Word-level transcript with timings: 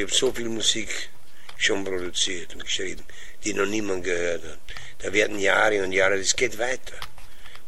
Ich 0.00 0.04
habe 0.04 0.14
so 0.14 0.30
viel 0.30 0.48
Musik 0.48 1.10
schon 1.56 1.82
produziert 1.82 2.54
und 2.54 2.62
geschrieben, 2.62 3.02
die 3.44 3.52
noch 3.52 3.66
niemand 3.66 4.04
gehört 4.04 4.44
hat. 4.44 4.58
Da 5.00 5.12
werden 5.12 5.40
Jahre 5.40 5.82
und 5.82 5.90
Jahre, 5.90 6.16
das 6.16 6.36
geht 6.36 6.56
weiter. 6.56 6.94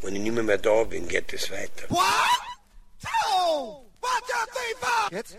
Wenn 0.01 0.15
ich 0.15 0.23
nicht 0.23 0.33
mehr, 0.33 0.45
mehr 0.45 0.59
da 0.59 0.85
bin, 0.85 1.09
geht 1.09 1.33
es 1.33 1.51
weiter. 1.51 1.91
One, 1.91 1.99
two, 3.03 3.83
one, 4.01 4.23
two, 4.29 4.47
three, 4.53 4.75
four. 4.79 5.11
Jetzt? 5.11 5.39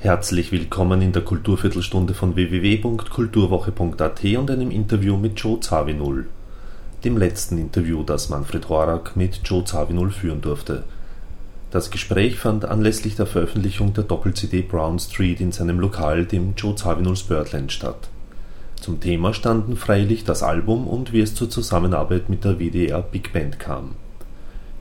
Herzlich 0.00 0.52
willkommen 0.52 1.00
in 1.00 1.12
der 1.14 1.22
Kulturviertelstunde 1.22 2.12
von 2.12 2.36
www.kulturwoche.at 2.36 4.24
und 4.24 4.50
einem 4.50 4.70
Interview 4.70 5.16
mit 5.16 5.40
Joe 5.40 5.58
Zawinul 5.58 6.28
dem 7.04 7.16
letzten 7.16 7.58
Interview, 7.58 8.02
das 8.02 8.28
Manfred 8.28 8.68
Horak 8.68 9.16
mit 9.16 9.40
Joe 9.44 9.64
Zawinul 9.64 10.10
führen 10.10 10.40
durfte. 10.40 10.84
Das 11.70 11.90
Gespräch 11.90 12.36
fand 12.36 12.64
anlässlich 12.64 13.14
der 13.14 13.26
Veröffentlichung 13.26 13.94
der 13.94 14.04
Doppel-CD 14.04 14.62
Brown 14.62 14.98
Street 14.98 15.40
in 15.40 15.52
seinem 15.52 15.78
Lokal, 15.78 16.26
dem 16.26 16.54
Joe 16.56 16.74
Zawinuls 16.74 17.22
Birdland, 17.22 17.70
statt. 17.70 18.08
Zum 18.80 18.98
Thema 18.98 19.32
standen 19.32 19.76
freilich 19.76 20.24
das 20.24 20.42
Album 20.42 20.88
und 20.88 21.12
wie 21.12 21.20
es 21.20 21.34
zur 21.34 21.48
Zusammenarbeit 21.48 22.28
mit 22.28 22.44
der 22.44 22.58
WDR 22.58 23.02
Big 23.02 23.32
Band 23.32 23.58
kam. 23.58 23.94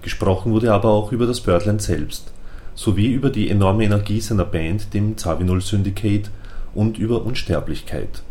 Gesprochen 0.02 0.52
wurde 0.52 0.74
aber 0.74 0.90
auch 0.90 1.12
über 1.12 1.28
das 1.28 1.42
Birdland 1.42 1.82
selbst, 1.82 2.32
sowie 2.76 3.12
über 3.12 3.30
die 3.30 3.50
enorme 3.50 3.84
Energie 3.84 4.22
seiner 4.22 4.46
Band, 4.46 4.94
dem 4.94 5.18
Zawinul 5.18 5.62
Syndicate, 5.62 6.32
und 6.74 6.98
über 6.98 7.24
Unsterblichkeit. 7.24 8.24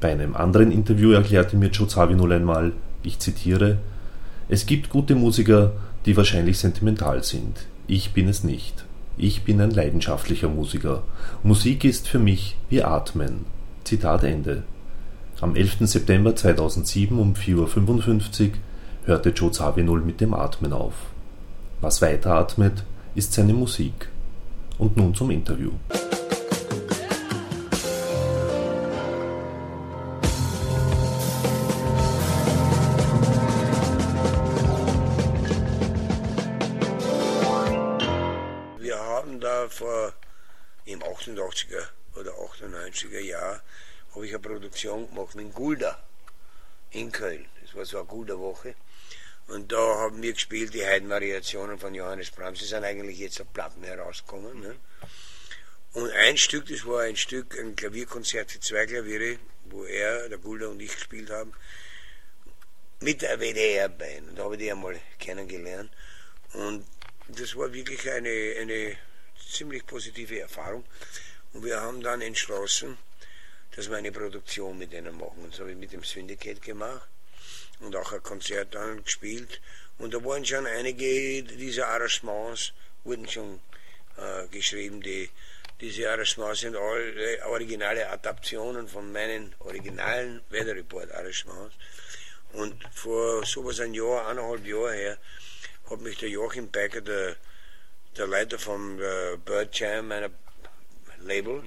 Bei 0.00 0.10
einem 0.10 0.34
anderen 0.34 0.72
Interview 0.72 1.12
erklärte 1.12 1.56
mir 1.56 1.68
Joe 1.68 1.86
Zawinul 1.86 2.32
einmal, 2.32 2.72
ich 3.02 3.18
zitiere: 3.18 3.78
Es 4.48 4.66
gibt 4.66 4.90
gute 4.90 5.14
Musiker, 5.14 5.72
die 6.06 6.16
wahrscheinlich 6.16 6.58
sentimental 6.58 7.22
sind. 7.22 7.66
Ich 7.86 8.12
bin 8.12 8.28
es 8.28 8.44
nicht. 8.44 8.84
Ich 9.16 9.42
bin 9.42 9.60
ein 9.60 9.70
leidenschaftlicher 9.70 10.48
Musiker. 10.48 11.02
Musik 11.42 11.84
ist 11.84 12.08
für 12.08 12.18
mich 12.18 12.56
wie 12.70 12.82
Atmen. 12.82 13.44
Zitat 13.84 14.24
Ende. 14.24 14.62
Am 15.40 15.56
11. 15.56 15.78
September 15.80 16.34
2007 16.34 17.18
um 17.18 17.34
4.55 17.34 18.42
Uhr 18.42 18.50
hörte 19.04 19.30
Joe 19.30 19.50
Zawinul 19.50 20.00
mit 20.00 20.20
dem 20.20 20.34
Atmen 20.34 20.72
auf. 20.72 20.94
Was 21.80 22.00
weiteratmet, 22.00 22.84
ist 23.14 23.32
seine 23.32 23.52
Musik. 23.52 24.08
Und 24.78 24.96
nun 24.96 25.14
zum 25.14 25.30
Interview. 25.30 25.72
88er 41.22 41.86
oder 42.16 42.32
98er 42.32 43.20
Jahr 43.20 43.62
habe 44.14 44.26
ich 44.26 44.32
eine 44.32 44.40
Produktion 44.40 45.08
gemacht 45.08 45.34
mit 45.34 45.54
Gulda 45.54 46.02
in 46.90 47.12
Köln. 47.12 47.46
Das 47.62 47.74
war 47.74 47.84
so 47.84 47.98
eine 47.98 48.06
gute 48.06 48.38
Woche. 48.38 48.74
Und 49.48 49.72
da 49.72 49.98
haben 49.98 50.22
wir 50.22 50.32
gespielt 50.32 50.74
die 50.74 50.84
Heidenvariationen 50.84 51.78
von 51.78 51.94
Johannes 51.94 52.30
Brahms. 52.30 52.58
Die 52.58 52.64
sind 52.64 52.84
eigentlich 52.84 53.18
jetzt 53.18 53.40
auf 53.40 53.52
Platten 53.52 53.82
herausgekommen. 53.82 54.60
Ne? 54.60 54.76
Und 55.94 56.10
ein 56.10 56.36
Stück, 56.36 56.66
das 56.68 56.86
war 56.86 57.02
ein 57.02 57.16
Stück, 57.16 57.58
ein 57.58 57.76
Klavierkonzert 57.76 58.50
für 58.50 58.60
zwei 58.60 58.86
Klaviere, 58.86 59.38
wo 59.66 59.84
er, 59.84 60.28
der 60.28 60.38
Gulda 60.38 60.68
und 60.68 60.80
ich 60.80 60.94
gespielt 60.94 61.30
haben, 61.30 61.52
mit 63.00 63.22
der 63.22 63.38
WDR-Band. 63.40 64.38
Da 64.38 64.44
habe 64.44 64.54
ich 64.54 64.60
die 64.60 64.70
einmal 64.70 64.98
kennengelernt. 65.18 65.90
Und 66.52 66.84
das 67.28 67.56
war 67.56 67.72
wirklich 67.72 68.10
eine, 68.10 68.54
eine 68.60 68.96
ziemlich 69.52 69.86
positive 69.86 70.40
Erfahrung. 70.40 70.84
Und 71.52 71.64
wir 71.64 71.80
haben 71.80 72.02
dann 72.02 72.20
entschlossen, 72.20 72.98
dass 73.74 73.88
wir 73.88 73.96
eine 73.96 74.12
Produktion 74.12 74.78
mit 74.78 74.92
denen 74.92 75.16
machen. 75.16 75.44
Und 75.44 75.54
so 75.54 75.60
habe 75.60 75.72
ich 75.72 75.78
mit 75.78 75.92
dem 75.92 76.04
Syndicate 76.04 76.60
gemacht 76.60 77.08
und 77.80 77.96
auch 77.96 78.12
ein 78.12 78.22
Konzert 78.22 78.74
dann 78.74 79.02
gespielt. 79.04 79.60
Und 79.98 80.14
da 80.14 80.24
waren 80.24 80.44
schon 80.44 80.66
einige 80.66 81.42
dieser 81.42 81.88
Arrangements, 81.88 82.72
wurden 83.04 83.28
schon 83.28 83.60
äh, 84.16 84.46
geschrieben. 84.48 85.00
Die, 85.02 85.30
diese 85.80 86.10
Arrangements 86.10 86.60
sind 86.60 86.76
alle 86.76 87.46
originale 87.46 88.08
Adaptionen 88.08 88.88
von 88.88 89.12
meinen 89.12 89.54
originalen 89.60 90.42
Weather 90.50 90.74
Report 90.74 91.10
Arrangements. 91.12 91.74
Und 92.52 92.74
vor 92.92 93.44
sowas 93.46 93.80
ein 93.80 93.94
Jahr, 93.94 94.28
eineinhalb 94.28 94.66
Jahre 94.66 94.92
her, 94.92 95.18
hat 95.88 96.00
mich 96.00 96.18
der 96.18 96.28
Joachim 96.28 96.68
Becker, 96.68 97.00
der 97.00 97.36
der 98.16 98.26
Leiter 98.26 98.58
vom 98.58 99.00
äh, 99.00 99.36
Bird 99.44 99.78
Jam, 99.78 100.08
meiner 100.08 100.30
Label, 101.20 101.62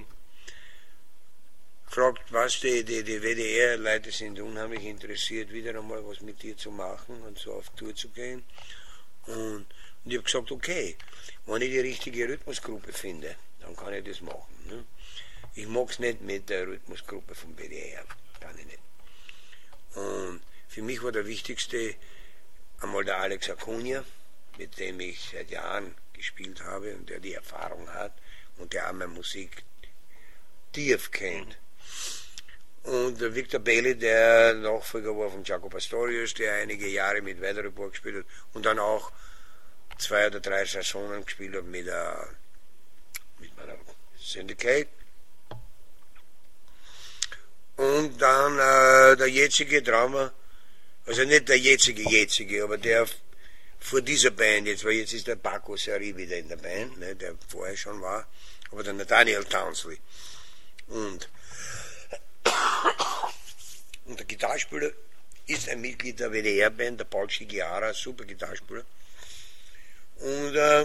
fragt, 1.86 2.32
was 2.32 2.60
die, 2.60 2.84
die, 2.84 3.02
die 3.02 3.22
WDR-Leute 3.22 4.10
sind 4.12 4.38
unheimlich 4.40 4.84
interessiert, 4.84 5.52
wieder 5.52 5.76
einmal 5.78 6.06
was 6.06 6.20
mit 6.20 6.42
dir 6.42 6.56
zu 6.56 6.70
machen 6.70 7.22
und 7.22 7.38
so 7.38 7.54
auf 7.54 7.70
Tour 7.70 7.94
zu 7.94 8.10
gehen. 8.10 8.44
Und, 9.26 9.66
und 9.66 9.66
ich 10.04 10.14
habe 10.14 10.24
gesagt, 10.24 10.52
okay, 10.52 10.96
wenn 11.46 11.62
ich 11.62 11.70
die 11.70 11.80
richtige 11.80 12.28
Rhythmusgruppe 12.28 12.92
finde, 12.92 13.36
dann 13.60 13.74
kann 13.74 13.94
ich 13.94 14.04
das 14.04 14.20
machen. 14.20 14.54
Ne? 14.66 14.84
Ich 15.54 15.66
mag 15.66 15.90
es 15.90 15.98
nicht 15.98 16.20
mit 16.20 16.48
der 16.48 16.66
Rhythmusgruppe 16.68 17.34
vom 17.34 17.56
WDR, 17.56 18.04
kann 18.40 18.56
ich 18.58 18.66
nicht. 18.66 18.78
Und 19.94 20.42
für 20.68 20.82
mich 20.82 21.02
war 21.02 21.12
der 21.12 21.26
wichtigste 21.26 21.94
einmal 22.80 23.04
der 23.04 23.18
Alex 23.18 23.48
Acuna, 23.48 24.04
mit 24.58 24.78
dem 24.78 25.00
ich 25.00 25.30
seit 25.32 25.50
Jahren 25.50 25.94
gespielt 26.26 26.64
habe 26.64 26.94
und 26.94 27.08
der 27.08 27.20
die 27.20 27.34
Erfahrung 27.34 27.88
hat 27.94 28.12
und 28.58 28.72
der 28.72 28.92
meine 28.92 29.12
Musik 29.12 29.62
tief 30.72 31.10
kennt. 31.10 31.56
Und 32.82 33.20
der 33.20 33.34
Victor 33.34 33.60
Bailey, 33.60 33.96
der 33.96 34.54
Nachfolger 34.54 35.16
war 35.16 35.30
von 35.30 35.44
Jaco 35.44 35.68
Pastorius, 35.68 36.34
der 36.34 36.54
einige 36.54 36.88
Jahre 36.88 37.20
mit 37.20 37.40
Weather 37.40 37.64
Report 37.64 37.92
gespielt 37.92 38.18
hat 38.18 38.24
und 38.54 38.66
dann 38.66 38.78
auch 38.78 39.12
zwei 39.98 40.26
oder 40.26 40.40
drei 40.40 40.64
Saisonen 40.64 41.24
gespielt 41.24 41.54
hat 41.56 41.64
mit, 41.64 41.86
uh, 41.86 42.26
mit 43.40 43.56
meiner 43.56 43.76
Syndicate. 44.18 44.88
Und 47.76 48.20
dann 48.20 48.52
uh, 48.54 49.16
der 49.16 49.28
jetzige 49.28 49.82
Drama, 49.82 50.32
also 51.06 51.24
nicht 51.24 51.48
der 51.48 51.58
jetzige, 51.58 52.02
jetzige, 52.08 52.62
aber 52.64 52.78
der 52.78 53.06
vor 53.86 54.02
dieser 54.02 54.32
Band 54.32 54.66
jetzt, 54.66 54.84
weil 54.84 54.94
jetzt 54.94 55.12
ist 55.12 55.28
der 55.28 55.36
Paco 55.36 55.76
Seri 55.76 56.16
wieder 56.16 56.36
in 56.36 56.48
der 56.48 56.56
Band, 56.56 56.98
ne, 56.98 57.14
der 57.14 57.36
vorher 57.46 57.76
schon 57.76 58.00
war, 58.00 58.26
aber 58.72 58.82
der 58.82 58.94
Nathaniel 58.94 59.44
Townsley. 59.44 60.00
Und, 60.88 61.28
und 64.06 64.18
der 64.18 64.26
Gitarrspieler 64.26 64.90
ist 65.46 65.68
ein 65.68 65.80
Mitglied 65.80 66.18
der 66.18 66.32
WDR-Band, 66.32 66.98
der 66.98 67.04
Paul 67.04 67.28
Chigiara, 67.28 67.94
super 67.94 68.24
Gitarrspieler. 68.24 68.84
Und 70.16 70.56
äh, 70.56 70.82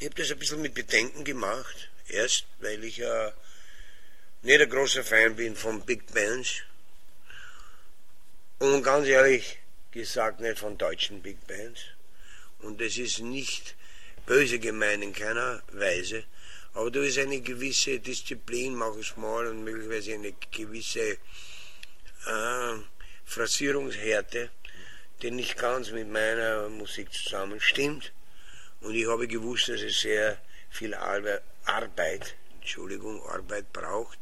ich 0.00 0.06
habe 0.06 0.16
das 0.16 0.32
ein 0.32 0.40
bisschen 0.40 0.62
mit 0.62 0.74
Bedenken 0.74 1.22
gemacht. 1.22 1.88
Erst, 2.08 2.46
weil 2.58 2.82
ich 2.82 3.00
äh, 3.00 3.30
nicht 4.42 4.60
ein 4.60 4.68
großer 4.68 5.04
Fan 5.04 5.36
bin 5.36 5.54
von 5.54 5.82
Big 5.82 6.12
Bands. 6.12 6.62
Und 8.58 8.82
ganz 8.82 9.06
ehrlich, 9.06 9.59
gesagt, 9.92 10.40
nicht 10.40 10.58
von 10.58 10.78
deutschen 10.78 11.22
Big 11.22 11.46
Bands. 11.46 11.80
Und 12.60 12.80
das 12.80 12.98
ist 12.98 13.20
nicht 13.20 13.74
böse 14.26 14.58
gemeint 14.58 15.02
in 15.02 15.12
keiner 15.12 15.62
Weise. 15.72 16.24
Aber 16.74 16.90
da 16.90 17.00
ist 17.00 17.18
eine 17.18 17.40
gewisse 17.40 17.98
Disziplin, 17.98 18.74
mach 18.74 18.96
ich 18.96 19.16
mal, 19.16 19.46
und 19.48 19.64
möglicherweise 19.64 20.14
eine 20.14 20.32
gewisse 20.52 21.18
äh, 22.26 22.76
Phrasierungshärte, 23.24 24.50
die 25.22 25.30
nicht 25.30 25.56
ganz 25.56 25.90
mit 25.90 26.08
meiner 26.08 26.68
Musik 26.68 27.12
zusammenstimmt. 27.12 28.12
Und 28.80 28.94
ich 28.94 29.08
habe 29.08 29.26
gewusst, 29.26 29.68
dass 29.68 29.80
es 29.80 30.00
sehr 30.00 30.38
viel 30.70 30.94
Arbeit, 30.94 32.36
Entschuldigung, 32.60 33.20
Arbeit 33.26 33.72
braucht, 33.72 34.19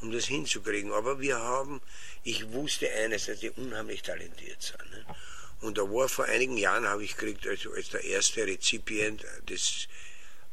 um 0.00 0.10
das 0.10 0.26
hinzukriegen. 0.26 0.92
Aber 0.92 1.20
wir 1.20 1.38
haben, 1.38 1.80
ich 2.22 2.50
wusste 2.52 2.90
eines, 2.92 3.26
dass 3.26 3.40
die 3.40 3.50
unheimlich 3.50 4.02
talentiert 4.02 4.62
sind. 4.62 4.90
Ne? 4.90 5.04
Und 5.60 5.76
da 5.76 5.82
war 5.82 6.08
vor 6.08 6.24
einigen 6.24 6.56
Jahren, 6.56 6.86
habe 6.86 7.04
ich 7.04 7.16
gekriegt, 7.16 7.46
also 7.46 7.72
als 7.72 7.90
der 7.90 8.02
erste 8.02 8.46
Rezipient 8.46 9.24
des 9.48 9.88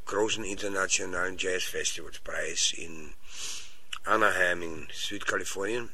großen 0.06 0.44
internationalen 0.44 1.38
Jazz 1.38 1.64
Festivals 1.64 2.20
Preis 2.20 2.74
in 2.76 3.14
Anaheim 4.04 4.62
in 4.62 4.88
Südkalifornien. 4.94 5.90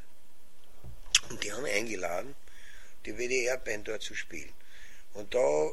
Und 1.29 1.44
die 1.44 1.51
haben 1.51 1.65
eingeladen, 1.65 2.35
die 3.05 3.17
WDR-Band 3.17 3.88
dort 3.88 4.01
zu 4.01 4.15
spielen. 4.15 4.53
Und 5.13 5.33
da 5.33 5.69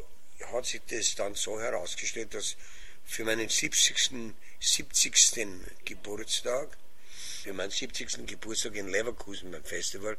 hat 0.53 0.67
sich 0.67 0.83
das 0.89 1.15
dann 1.15 1.35
so 1.35 1.61
herausgestellt, 1.61 2.35
dass 2.35 2.57
für 3.05 3.25
meinen 3.25 3.49
70. 3.49 4.35
70. 4.61 5.47
Geburtstag 5.85 6.77
für 7.41 7.53
meinen 7.53 7.71
70. 7.71 8.27
Geburtstag 8.27 8.75
in 8.77 8.89
Leverkusen 8.89 9.51
beim 9.51 9.65
Festival 9.65 10.17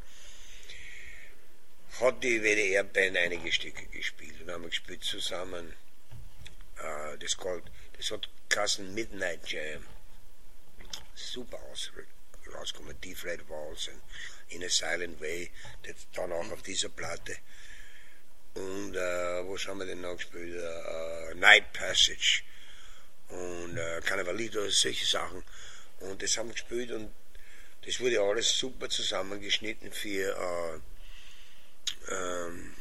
hat 1.99 2.23
die 2.23 2.41
WDR-Band 2.41 3.17
einige 3.17 3.51
Stücke 3.51 3.85
gespielt 3.87 4.41
und 4.41 4.51
haben 4.51 4.65
gespielt 4.65 5.03
zusammen. 5.03 5.73
Äh, 6.77 7.17
das, 7.19 7.37
called, 7.37 7.63
das 7.97 8.11
hat 8.11 8.27
Kassen 8.49 8.93
Midnight 8.93 9.47
Jam. 9.49 9.85
Super 11.13 11.59
aus, 11.71 11.91
rausgekommen. 12.53 12.99
Deep 13.01 13.23
Red 13.23 13.47
Walls 13.49 13.87
und 13.89 14.01
In 14.49 14.63
a 14.63 14.69
Silent 14.69 15.21
Way. 15.21 15.51
Das 15.83 15.95
dann 16.13 16.31
auch 16.31 16.51
auf 16.51 16.61
dieser 16.63 16.89
Platte. 16.89 17.37
Und 18.55 18.95
äh, 18.95 18.99
was 18.99 19.67
haben 19.67 19.79
wir 19.79 19.85
denn 19.85 20.01
noch 20.01 20.15
gespielt? 20.15 20.55
Äh, 20.55 21.35
Night 21.35 21.71
Passage 21.73 22.43
und 23.29 23.77
äh, 23.77 24.01
Carnavalito, 24.03 24.67
solche 24.69 25.05
Sachen. 25.05 25.43
Und 26.01 26.21
das 26.21 26.37
haben 26.37 26.49
wir 26.49 26.53
gespielt 26.53 26.91
und 26.91 27.11
das 27.85 27.99
wurde 27.99 28.21
alles 28.21 28.57
super 28.57 28.89
zusammengeschnitten 28.89 29.91
für, 29.91 30.81
äh, 32.09 32.13
ähm, 32.13 32.75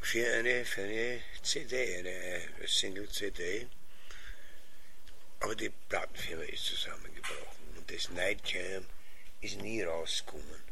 für, 0.00 0.32
eine, 0.32 0.64
für 0.64 0.82
eine 0.82 1.20
CD, 1.42 1.98
eine 1.98 2.66
Single-CD. 2.66 3.68
Aber 5.40 5.54
die 5.54 5.70
Plattenfirma 5.88 6.44
ist 6.44 6.66
zusammengebrochen 6.66 7.76
und 7.76 7.90
das 7.90 8.10
Night 8.10 8.40
Jam 8.48 8.86
ist 9.40 9.60
nie 9.60 9.82
rausgekommen. 9.82 10.62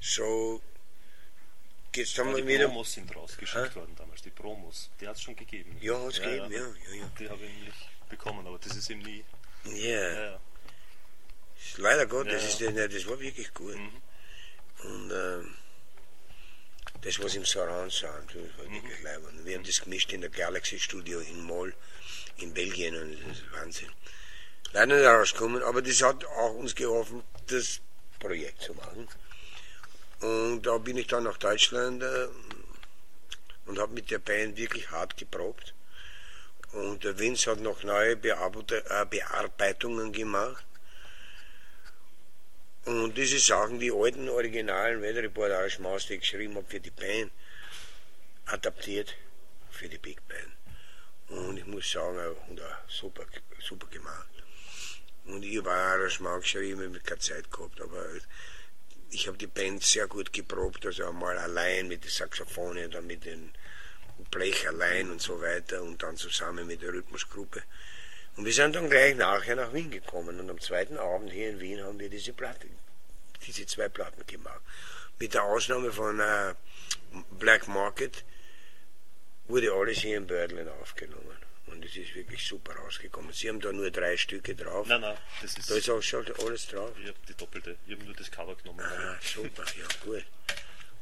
So 0.00 0.60
Jetzt 1.96 2.18
haben 2.18 2.30
ja, 2.30 2.36
die 2.36 2.46
wieder. 2.46 2.66
Promos 2.66 2.92
sind 2.92 3.16
rausgeschickt 3.16 3.74
worden 3.74 3.94
damals, 3.96 4.20
die 4.20 4.30
Promos. 4.30 4.90
Die 5.00 5.08
hat 5.08 5.16
es 5.16 5.22
schon 5.22 5.34
gegeben. 5.34 5.76
Ja, 5.80 5.98
hat 5.98 6.12
es 6.12 6.18
ja, 6.18 6.24
gegeben, 6.24 6.52
ja. 6.52 6.58
ja, 6.60 7.00
ja. 7.00 7.12
Die 7.18 7.28
habe 7.30 7.42
ich 7.42 7.52
nämlich 7.52 7.74
bekommen, 8.10 8.46
aber 8.46 8.58
das 8.58 8.76
ist 8.76 8.90
eben 8.90 9.00
nie. 9.00 9.24
Ja. 9.74 10.12
ja. 10.12 10.40
Leider 11.78 12.06
Gottes, 12.06 12.58
ja, 12.58 12.70
das, 12.70 12.94
das 12.94 13.06
war 13.08 13.20
wirklich 13.20 13.52
gut. 13.52 13.76
Mhm. 13.76 14.02
Und 14.84 15.10
ähm, 15.10 15.54
das, 17.02 17.22
was 17.22 17.34
im 17.34 17.44
Surround 17.44 17.92
Sound, 17.92 18.28
das 18.28 18.58
war 18.58 18.70
mhm. 18.70 18.74
wirklich 18.74 19.02
leibend. 19.02 19.44
Wir 19.44 19.56
haben 19.56 19.64
das 19.64 19.80
gemischt 19.80 20.12
in 20.12 20.20
der 20.20 20.30
Galaxy 20.30 20.78
Studio 20.78 21.20
in 21.20 21.42
Moll 21.42 21.74
in 22.38 22.52
Belgien 22.52 22.94
und 22.96 23.12
das 23.12 23.38
ist 23.38 23.52
Wahnsinn. 23.52 23.90
Leider 24.72 24.96
nicht 24.96 25.06
rausgekommen, 25.06 25.62
aber 25.62 25.82
das 25.82 26.02
hat 26.02 26.24
auch 26.24 26.54
uns 26.54 26.74
geholfen, 26.74 27.22
das 27.46 27.80
Projekt 28.18 28.62
zu 28.62 28.74
machen. 28.74 29.08
Und 30.20 30.62
da 30.62 30.78
bin 30.78 30.96
ich 30.96 31.06
dann 31.06 31.24
nach 31.24 31.38
Deutschland 31.38 32.02
äh, 32.02 32.28
und 33.66 33.78
habe 33.78 33.92
mit 33.92 34.10
der 34.10 34.18
Band 34.18 34.56
wirklich 34.56 34.90
hart 34.90 35.16
geprobt. 35.16 35.74
Und 36.76 37.04
der 37.04 37.18
Vince 37.18 37.50
hat 37.50 37.60
noch 37.60 37.82
neue 37.84 38.12
äh, 38.12 39.06
Bearbeitungen 39.06 40.12
gemacht. 40.12 40.66
Und 42.84 43.16
diese 43.16 43.38
Sachen, 43.38 43.80
die 43.80 43.90
alten 43.90 44.28
originalen 44.28 45.00
Weather 45.00 45.22
Report 45.22 45.52
Arrangements, 45.52 46.06
die 46.06 46.14
ich 46.14 46.20
geschrieben 46.20 46.54
habe 46.54 46.66
für 46.68 46.78
die 46.78 46.90
Band, 46.90 47.32
adaptiert 48.44 49.14
für 49.70 49.88
die 49.88 49.96
Big 49.96 50.20
Band. 50.28 50.52
Und 51.28 51.56
ich 51.56 51.64
muss 51.64 51.90
sagen, 51.90 52.18
super, 52.88 53.24
super 53.58 53.86
gemacht. 53.86 54.28
Und 55.24 55.42
ich 55.44 55.56
habe 55.56 55.72
ein 55.72 55.78
Arrangement 55.78 56.42
geschrieben, 56.42 56.82
ich 56.82 56.88
habe 56.88 57.00
keine 57.00 57.20
Zeit 57.20 57.50
gehabt, 57.50 57.80
aber 57.80 58.04
ich 59.10 59.26
habe 59.26 59.38
die 59.38 59.46
Band 59.46 59.82
sehr 59.82 60.08
gut 60.08 60.30
geprobt, 60.30 60.84
also 60.84 61.06
einmal 61.06 61.38
allein 61.38 61.88
mit 61.88 62.04
den 62.04 62.10
Saxophone, 62.10 62.90
dann 62.90 63.06
mit 63.06 63.24
dem 63.24 63.50
Blech 64.30 64.68
allein 64.68 65.10
und 65.10 65.20
so 65.20 65.40
weiter 65.40 65.82
und 65.82 66.02
dann 66.02 66.16
zusammen 66.16 66.66
mit 66.66 66.82
der 66.82 66.92
Rhythmusgruppe. 66.92 67.62
Und 68.36 68.44
wir 68.44 68.52
sind 68.52 68.76
dann 68.76 68.90
gleich 68.90 69.16
nachher 69.16 69.56
nach 69.56 69.72
Wien 69.72 69.90
gekommen 69.90 70.38
und 70.40 70.50
am 70.50 70.60
zweiten 70.60 70.98
Abend 70.98 71.32
hier 71.32 71.50
in 71.50 71.60
Wien 71.60 71.82
haben 71.82 71.98
wir 71.98 72.10
diese 72.10 72.32
Platte, 72.32 72.68
diese 73.46 73.66
zwei 73.66 73.88
Platten 73.88 74.26
gemacht. 74.26 74.60
Mit 75.18 75.32
der 75.32 75.44
Ausnahme 75.44 75.90
von 75.92 76.20
äh, 76.20 76.54
Black 77.38 77.66
Market 77.68 78.24
wurde 79.48 79.72
alles 79.72 79.98
hier 79.98 80.18
in 80.18 80.26
Bördlin 80.26 80.68
aufgenommen. 80.68 81.36
Und 81.66 81.84
es 81.84 81.96
ist 81.96 82.14
wirklich 82.14 82.46
super 82.46 82.74
rausgekommen. 82.76 83.32
Sie 83.32 83.48
haben 83.48 83.60
da 83.60 83.72
nur 83.72 83.90
drei 83.90 84.16
Stücke 84.16 84.54
drauf. 84.54 84.86
Nein, 84.86 85.00
nein, 85.00 85.16
das 85.42 85.56
ist. 85.56 85.70
Da 85.70 85.74
ist 85.74 85.90
auch 85.90 86.00
schon 86.00 86.24
alles 86.44 86.68
drauf. 86.68 86.92
Ich 87.00 87.08
habe 87.08 87.18
die 87.28 87.34
doppelte. 87.34 87.76
Ich 87.86 87.94
habe 87.94 88.04
nur 88.04 88.14
das 88.14 88.30
Cover 88.30 88.54
genommen. 88.54 88.80
Ah, 88.80 89.16
super, 89.20 89.64
ja, 89.76 89.86
gut. 90.04 90.24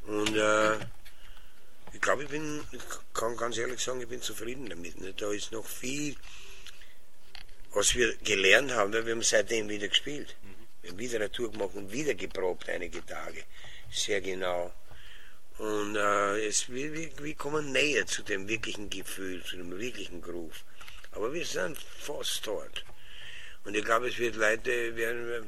Und 0.07 0.37
äh, 0.37 0.79
ich 1.95 2.01
glaube, 2.01 2.25
ich 2.25 2.29
bin, 2.29 2.61
ich 2.73 2.83
kann 3.15 3.37
ganz 3.37 3.57
ehrlich 3.57 3.81
sagen, 3.81 4.01
ich 4.01 4.09
bin 4.09 4.21
zufrieden 4.21 4.69
damit. 4.69 5.01
Ne? 5.01 5.15
Da 5.17 5.31
ist 5.33 5.53
noch 5.53 5.65
viel, 5.65 6.17
was 7.73 7.95
wir 7.95 8.17
gelernt 8.17 8.73
haben, 8.73 8.93
weil 8.93 9.07
wir 9.07 9.13
haben 9.15 9.23
seitdem 9.23 9.69
wieder 9.69 9.89
gespielt. 9.89 10.37
Mhm. 10.43 10.55
Wir 10.83 10.91
haben 10.91 10.99
wieder 10.99 11.17
eine 11.17 11.31
Tour 11.31 11.53
gemacht 11.53 11.75
und 11.75 11.93
wieder 11.93 12.15
geprobt 12.15 12.69
einige 12.69 13.05
Tage. 13.07 13.45
Sehr 13.93 14.21
genau. 14.21 14.75
Und 15.59 15.95
äh, 15.95 16.47
es, 16.47 16.69
wir, 16.69 16.93
wir 16.93 17.35
kommen 17.37 17.71
näher 17.71 18.07
zu 18.07 18.23
dem 18.23 18.49
wirklichen 18.49 18.91
Gefühl, 18.91 19.43
zu 19.45 19.57
dem 19.57 19.71
wirklichen 19.79 20.21
Groove. 20.21 20.65
Aber 21.13 21.33
wir 21.33 21.47
sind 21.47 21.79
fast 21.79 22.45
dort. 22.45 22.85
Und 23.63 23.77
ich 23.77 23.85
glaube, 23.85 24.09
es 24.09 24.19
wird 24.19 24.35
Leute 24.35 24.97
werden 24.97 25.47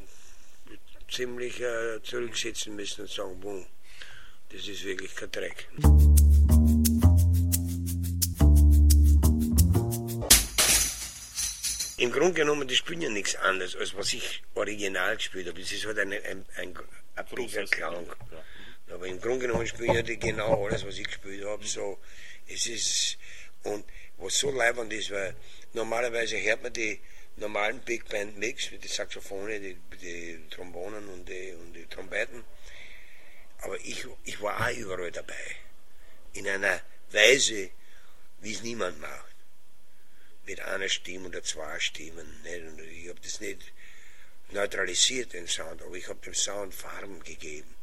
ziemlich 1.10 1.60
äh, 1.60 2.00
zurücksitzen 2.04 2.76
müssen 2.76 3.02
und 3.02 3.10
sagen, 3.10 3.40
boom, 3.40 3.66
das 4.50 4.66
ist 4.68 4.84
wirklich 4.84 5.14
kein 5.16 5.30
Dreck. 5.32 5.68
Im 12.06 12.12
Grunde 12.12 12.34
genommen, 12.34 12.68
die 12.68 12.76
spielen 12.76 13.02
ja 13.02 13.10
nichts 13.10 13.34
anderes, 13.34 13.74
als 13.74 13.96
was 13.96 14.12
ich 14.12 14.44
original 14.54 15.16
gespielt 15.16 15.48
habe. 15.48 15.60
Es 15.60 15.72
ist 15.72 15.86
halt 15.86 15.98
ein, 15.98 16.12
ein, 16.12 16.46
ein, 16.54 16.78
ein 17.16 17.66
Klang. 17.68 18.06
Ja. 18.06 18.94
Aber 18.94 19.08
im 19.08 19.20
Grunde 19.20 19.48
genommen 19.48 19.66
spiele 19.66 20.08
ich 20.08 20.20
genau 20.20 20.66
alles, 20.66 20.86
was 20.86 20.98
ich 20.98 21.08
gespielt 21.08 21.44
habe. 21.44 21.66
So, 21.66 21.98
es 22.46 22.68
ist, 22.68 23.18
und 23.64 23.84
was 24.18 24.38
so 24.38 24.52
leibend 24.52 24.92
ist, 24.92 25.10
weil 25.10 25.34
normalerweise 25.72 26.40
hört 26.40 26.62
man 26.62 26.72
die 26.72 27.00
normalen 27.38 27.80
Big 27.80 28.08
Band 28.08 28.38
Mix 28.38 28.70
mit 28.70 28.84
den 28.84 28.90
Saxophone, 28.90 29.60
die, 29.60 29.76
die 30.00 30.48
Trombonen 30.48 31.08
und 31.08 31.28
die, 31.28 31.54
und 31.54 31.72
die 31.72 31.86
Trompeten. 31.86 32.44
Aber 33.62 33.80
ich, 33.80 34.06
ich 34.22 34.40
war 34.40 34.64
auch 34.64 34.76
überall 34.76 35.10
dabei. 35.10 35.56
In 36.34 36.46
einer 36.46 36.80
Weise, 37.10 37.68
wie 38.42 38.52
es 38.52 38.62
niemand 38.62 39.00
macht. 39.00 39.35
Mit 40.46 40.60
einer 40.60 40.88
Stimme 40.88 41.28
oder 41.28 41.42
zwei 41.42 41.78
Stimmen. 41.80 42.26
Nicht? 42.42 42.90
Ich 42.92 43.08
habe 43.08 43.20
das 43.20 43.40
nicht 43.40 43.72
neutralisiert, 44.52 45.32
den 45.32 45.48
Sound, 45.48 45.82
aber 45.82 45.96
ich 45.96 46.08
habe 46.08 46.20
dem 46.20 46.34
Sound 46.34 46.74
Farben 46.74 47.22
gegeben 47.22 47.76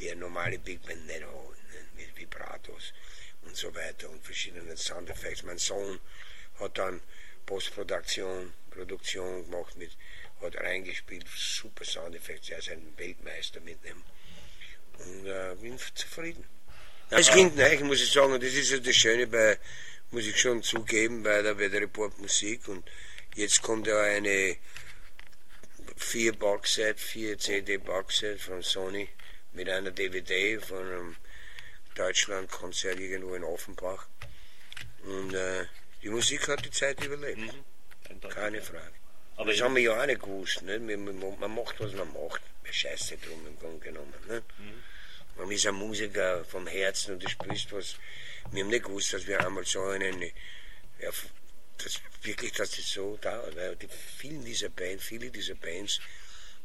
die 0.00 0.10
ein 0.10 0.18
normale 0.18 0.58
Big 0.58 0.82
Band 0.86 1.06
nicht 1.06 1.22
hat, 1.22 1.30
mit 1.96 2.16
Vibratos 2.16 2.92
und 3.42 3.56
so 3.56 3.74
weiter 3.74 4.08
und 4.08 4.24
verschiedenen 4.24 4.76
Soundeffekte. 4.76 5.46
Mein 5.46 5.58
Sohn 5.58 6.00
hat 6.58 6.78
dann 6.78 7.00
Postproduktion, 7.46 8.52
Produktion 8.70 9.44
gemacht, 9.50 9.76
mit, 9.76 9.96
hat 10.40 10.56
reingespielt, 10.56 11.26
super 11.36 11.84
Soundeffekte, 11.84 12.52
er 12.52 12.58
ist 12.58 12.70
ein 12.70 12.94
Weltmeister 12.96 13.60
mit 13.60 13.84
dem. 13.84 14.02
Und 14.98 15.26
äh, 15.26 15.54
bin 15.60 15.78
zufrieden. 15.94 16.44
Als 17.10 17.30
Kind, 17.30 17.56
nein, 17.56 17.84
muss 17.86 18.02
ich 18.02 18.12
sagen, 18.12 18.32
und 18.32 18.42
das 18.42 18.52
ist 18.52 18.70
ja 18.70 18.78
das 18.78 18.94
Schöne 18.94 19.26
bei, 19.26 19.58
muss 20.10 20.26
ich 20.26 20.40
schon 20.40 20.62
zugeben, 20.62 21.22
bei 21.22 21.42
der 21.42 21.58
Weather 21.58 21.80
Report 21.80 22.18
Musik 22.18 22.68
und 22.68 22.88
jetzt 23.34 23.62
kommt 23.62 23.86
ja 23.86 24.00
eine 24.00 24.56
vier 25.96 26.32
Boxset, 26.32 26.98
vier 26.98 27.38
CD 27.38 27.76
Boxset 27.76 28.40
von 28.40 28.62
Sony 28.62 29.08
mit 29.52 29.68
einer 29.68 29.90
DVD 29.90 30.58
von 30.58 30.78
einem 30.78 31.16
Deutschlandkonzert 31.94 32.98
irgendwo 32.98 33.34
in 33.34 33.44
Offenbach. 33.44 34.06
Und 35.04 35.34
äh, 35.34 35.66
die 36.02 36.08
Musik 36.08 36.48
hat 36.48 36.64
die 36.64 36.70
Zeit 36.70 37.04
überlebt. 37.04 37.38
Mhm. 37.38 38.28
Keine 38.28 38.62
Frage. 38.62 38.92
Aber 39.36 39.52
das 39.52 39.60
haben 39.60 39.74
wir 39.76 39.82
ja 39.82 40.00
auch 40.00 40.06
nicht 40.06 40.20
gewusst. 40.20 40.62
Ne? 40.62 40.78
Man, 40.78 41.54
macht, 41.54 41.80
was 41.80 41.92
man 41.92 42.12
macht. 42.12 42.42
Man 42.62 42.72
scheiße 42.72 43.16
drum 43.18 43.46
im 43.46 43.58
Grunde 43.58 43.78
genommen. 43.78 44.14
Ne? 44.28 44.42
Mhm. 44.58 44.82
Man 45.36 45.50
ist 45.50 45.66
ein 45.66 45.74
Musiker 45.74 46.44
vom 46.44 46.66
Herzen 46.66 47.14
und 47.14 47.22
du 47.22 47.28
spielst 47.28 47.72
was. 47.72 47.96
Wir 48.52 48.64
haben 48.64 48.70
nicht 48.70 48.84
gewusst, 48.84 49.12
dass 49.12 49.26
wir 49.26 49.44
einmal 49.44 49.64
so 49.64 49.82
einen, 49.82 50.22
ja, 50.22 51.10
das, 51.78 52.00
wirklich, 52.22 52.52
dass 52.52 52.70
das 52.70 52.90
so 52.90 53.16
dauert. 53.16 53.56
Weil 53.56 53.76
die, 53.76 53.88
vielen 53.88 54.44
dieser 54.44 54.68
Bands, 54.68 55.04
viele 55.04 55.30
dieser 55.30 55.54
Bands, 55.54 56.00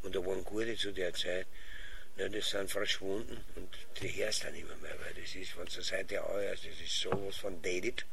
und 0.03 0.15
da 0.15 0.25
waren 0.25 0.43
gute 0.43 0.75
zu 0.77 0.91
der 0.91 1.13
Zeit, 1.13 1.47
ja, 2.17 2.29
die 2.29 2.41
sind 2.41 2.71
verschwunden 2.71 3.43
und 3.55 3.69
die 4.01 4.09
hörst 4.15 4.45
dann 4.45 4.55
immer 4.55 4.75
mehr, 4.77 4.95
weil 5.01 5.13
das 5.21 5.35
ist 5.35 5.51
von 5.51 5.65
der 5.65 5.83
Seite 5.83 6.23
aus, 6.23 6.41
das 6.41 6.79
ist 6.79 6.99
sowas 6.99 7.35
von 7.35 7.61
dated. 7.61 8.05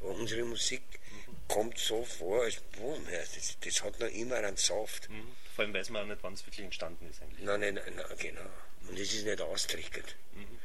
Aber 0.00 0.10
unsere 0.10 0.44
Musik 0.44 0.82
mhm. 1.10 1.36
kommt 1.46 1.78
so 1.78 2.04
vor, 2.04 2.42
als 2.42 2.60
boom, 2.76 3.06
das, 3.10 3.56
das 3.60 3.84
hat 3.84 4.00
noch 4.00 4.08
immer 4.08 4.36
einen 4.36 4.56
Soft. 4.56 5.08
Mhm. 5.08 5.36
Vor 5.54 5.64
allem 5.64 5.74
weiß 5.74 5.90
man 5.90 6.02
auch 6.02 6.06
nicht, 6.08 6.22
wann 6.22 6.34
es 6.34 6.44
wirklich 6.44 6.64
entstanden 6.64 7.08
ist 7.08 7.22
eigentlich. 7.22 7.44
Nein, 7.44 7.60
nein, 7.60 7.74
nein, 7.74 8.04
genau. 8.18 8.50
Und 8.88 8.98
es 8.98 9.14
ist 9.14 9.24
nicht. 9.24 9.46
Mhm. 10.32 10.40
mhm. 10.40 10.58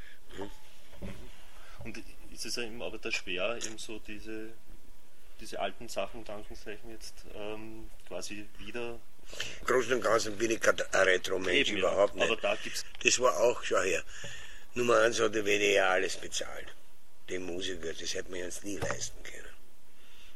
Und 1.88 2.04
ist 2.34 2.46
es 2.46 2.58
ja 2.58 2.64
eben 2.64 2.82
aber 2.82 2.98
da 2.98 3.10
schwer, 3.12 3.58
eben 3.64 3.78
so 3.78 4.00
diese, 4.00 4.50
diese 5.40 5.60
alten 5.60 5.88
Sachen, 5.88 6.28
Anführungszeichen 6.28 6.92
jetzt, 6.92 7.14
ähm, 7.34 7.90
quasi 8.08 8.46
wieder 8.58 9.00
Großen 9.66 9.94
und 9.94 10.02
Ganzen 10.02 10.38
bin 10.38 10.52
ich 10.52 10.62
kein 10.62 10.76
Retro-Mensch, 10.94 11.72
überhaupt 11.72 12.16
nicht. 12.16 12.26
Aber 12.26 12.36
da 12.38 12.56
gibt's 12.56 12.86
das 13.04 13.20
war 13.20 13.38
auch, 13.38 13.62
schau 13.64 13.82
her, 13.82 14.04
Nummer 14.74 15.00
eins 15.00 15.20
hat 15.20 15.36
der 15.36 15.46
WDR 15.46 15.90
alles 15.90 16.18
bezahlt. 16.18 16.74
Den 17.30 17.44
Musiker, 17.46 17.94
das 17.94 18.14
hätte 18.14 18.32
man 18.32 18.44
uns 18.44 18.64
nie 18.64 18.78
leisten 18.78 19.22
können. 19.24 19.54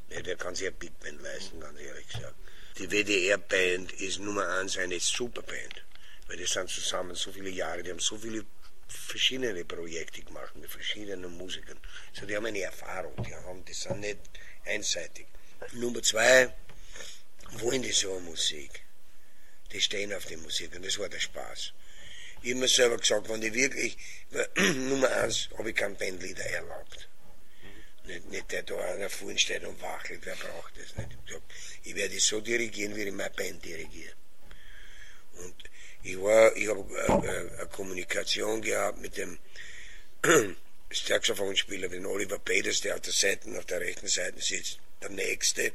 Ja, 0.10 0.22
der 0.22 0.36
kann 0.36 0.56
sich 0.56 0.68
eine 0.68 0.76
Big 0.76 0.98
Band 1.00 1.22
leisten, 1.22 1.60
ganz 1.60 1.80
ehrlich 1.80 2.08
gesagt. 2.08 2.36
Die 2.80 2.90
WDR-Band 2.90 3.94
ist 3.94 4.20
Nummer 4.20 4.48
eins 4.48 4.78
eine 4.78 5.00
Superband. 5.00 5.84
Weil 6.28 6.38
die 6.38 6.46
sind 6.46 6.70
zusammen 6.70 7.16
so 7.16 7.32
viele 7.32 7.50
Jahre, 7.50 7.84
die 7.84 7.92
haben 7.92 8.00
so 8.00 8.18
viele 8.18 8.46
verschiedene 8.92 9.66
Projekte 9.66 10.22
gemacht 10.22 10.56
mit 10.56 10.70
verschiedenen 10.70 11.38
Musikern. 11.38 11.80
So, 12.14 12.26
die 12.26 12.36
haben 12.36 12.46
eine 12.46 12.62
Erfahrung, 12.62 13.14
die 13.24 13.34
haben, 13.34 13.64
die 13.66 13.74
sind 13.74 14.00
nicht 14.00 14.20
einseitig. 14.66 15.28
Nummer 15.74 16.02
zwei, 16.02 16.54
wollen 17.52 17.82
die 17.82 17.92
so 17.92 18.12
eine 18.12 18.22
Musik? 18.22 18.84
Die 19.72 19.82
stehen 19.82 20.14
auf 20.14 20.26
die 20.26 20.38
Musik 20.38 20.76
und 20.76 20.86
das 20.86 20.98
war 21.00 21.10
der 21.10 21.20
Spaß. 21.20 21.74
Ich 22.44 22.52
habe 22.52 22.62
mir 22.62 22.68
selber 22.68 22.98
gesagt, 22.98 23.30
wenn 23.30 23.42
die 23.42 23.54
wirklich, 23.54 23.98
Nummer 24.58 25.12
eins, 25.12 25.50
habe 25.58 25.70
ich 25.70 25.76
kein 25.76 25.96
Bandleader 25.96 26.46
erlaubt. 26.46 27.08
Nicht, 28.06 28.30
nicht 28.32 28.52
der 28.52 28.64
da 28.64 28.78
einer 28.78 29.10
vorne 29.10 29.38
steht 29.38 29.64
und 29.64 29.80
wachelt, 29.82 30.22
wer 30.24 30.36
braucht 30.36 30.74
das 30.78 30.96
nicht. 30.96 31.18
Ich, 31.28 31.90
ich 31.90 31.96
werde 31.96 32.20
so 32.20 32.42
dirigieren, 32.42 32.96
wie 32.96 33.04
ich 33.04 33.14
meine 33.14 33.30
Band 33.30 33.64
dirigiere. 33.64 34.16
Und 35.34 35.56
ich 36.04 36.22
war, 36.22 36.56
ich 36.56 36.68
habe 36.68 36.82
äh, 36.96 37.28
äh, 37.28 37.60
eine 37.60 37.68
Kommunikation 37.70 38.62
gehabt 38.62 39.00
mit 39.02 39.18
dem 39.18 39.38
Saxophonspieler, 40.92 41.90
den 41.90 42.06
Oliver 42.06 42.40
Peters, 42.40 42.82
der 42.82 42.96
auf 42.96 43.02
der 43.02 43.14
Seite, 43.14 43.58
auf 43.58 43.66
der 43.66 43.82
rechten 43.82 44.08
Seite 44.08 44.42
sitzt, 44.42 44.80
der 45.02 45.10
nächste. 45.10 45.72